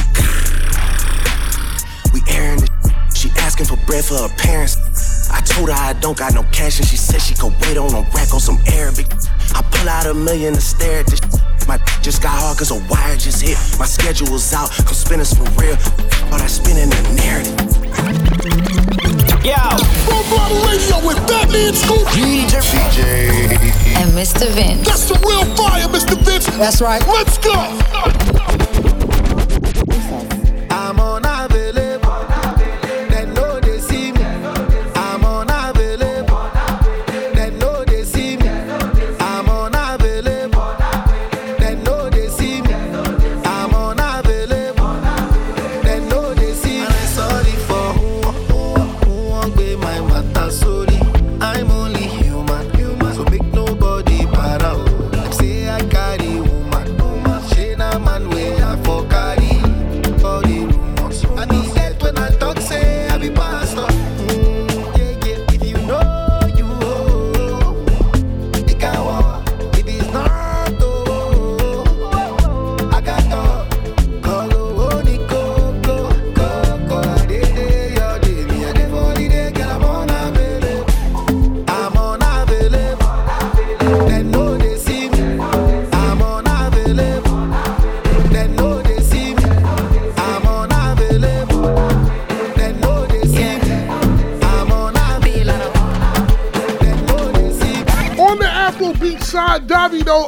we 2.14 2.22
we 2.22 2.22
airing 2.32 2.64
it. 2.64 2.70
She 3.16 3.30
asking 3.38 3.66
for 3.66 3.78
bread 3.86 4.06
for 4.06 4.16
her 4.16 4.30
parents. 4.38 4.78
I 5.32 5.42
told 5.42 5.70
her 5.70 5.76
I 5.76 5.94
don't 5.94 6.18
got 6.18 6.34
no 6.34 6.44
cash, 6.52 6.80
and 6.80 6.88
she 6.88 6.98
said 6.98 7.22
she 7.22 7.36
could 7.36 7.54
wait 7.62 7.78
on 7.78 7.94
a 7.94 8.02
rack 8.14 8.34
on 8.34 8.40
some 8.40 8.60
Arabic. 8.68 9.08
I 9.54 9.62
pull 9.72 9.90
out 9.90 10.06
a 10.06 10.14
million 10.14 10.54
to 10.54 10.62
stare 10.62 11.00
at 11.00 11.08
this. 11.08 11.22
My 11.68 11.78
just 12.02 12.22
got 12.22 12.40
hard 12.40 12.58
cause 12.58 12.72
a 12.72 12.80
wire 12.90 13.18
just 13.18 13.42
hit. 13.42 13.58
My 13.80 13.86
schedule's 13.86 14.54
out, 14.54 14.70
come 14.72 14.94
spinners 14.94 15.34
for 15.34 15.44
real. 15.60 15.76
All 16.32 16.38
that 16.38 16.50
spinning 16.50 16.90
the 16.90 17.02
narrative. 17.16 19.07
Yo! 19.48 19.56
Full 19.56 20.24
throttle 20.24 20.60
radio 20.68 21.08
with 21.08 21.16
Fatman 21.20 21.74
Scoop. 21.74 22.06
DJ. 22.10 22.60
DJ. 22.68 23.30
And 23.96 24.12
Mr. 24.12 24.46
Vince. 24.50 24.86
That's 24.86 25.08
the 25.08 25.18
real 25.26 25.46
fire, 25.56 25.88
Mr. 25.88 26.18
Vince. 26.18 26.48
That's 26.58 26.82
right. 26.82 27.02
Let's 27.08 27.38
go. 27.38 27.54
I'm 27.54 28.47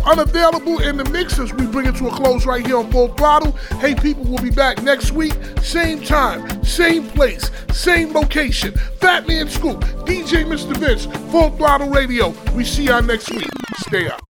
Unavailable 0.06 0.80
in 0.80 0.98
the 0.98 1.06
mixers. 1.06 1.54
We 1.54 1.66
bring 1.68 1.86
it 1.86 1.96
to 1.98 2.08
a 2.08 2.12
close 2.12 2.46
right 2.46 2.66
here 2.66 2.78
on 2.78 2.92
Full 2.92 3.10
Throttle. 3.10 3.52
Hey, 3.80 3.96
people, 3.96 4.24
we'll 4.26 4.44
be 4.44 4.50
back 4.50 4.82
next 4.84 5.12
week, 5.12 5.34
same 5.62 6.02
time, 6.02 6.64
same 6.64 7.08
place, 7.10 7.52
same 7.72 8.14
location. 8.14 8.74
Fatman 9.00 9.50
Scoop, 9.50 9.82
DJ 10.06 10.46
Mr. 10.46 10.76
Vince, 10.78 11.06
Full 11.32 11.52
Throttle 11.52 11.90
Radio. 11.90 12.30
We 12.54 12.64
see 12.64 12.86
y'all 12.86 13.02
next 13.02 13.30
week. 13.32 13.48
Stay 13.78 14.08
up. 14.08 14.22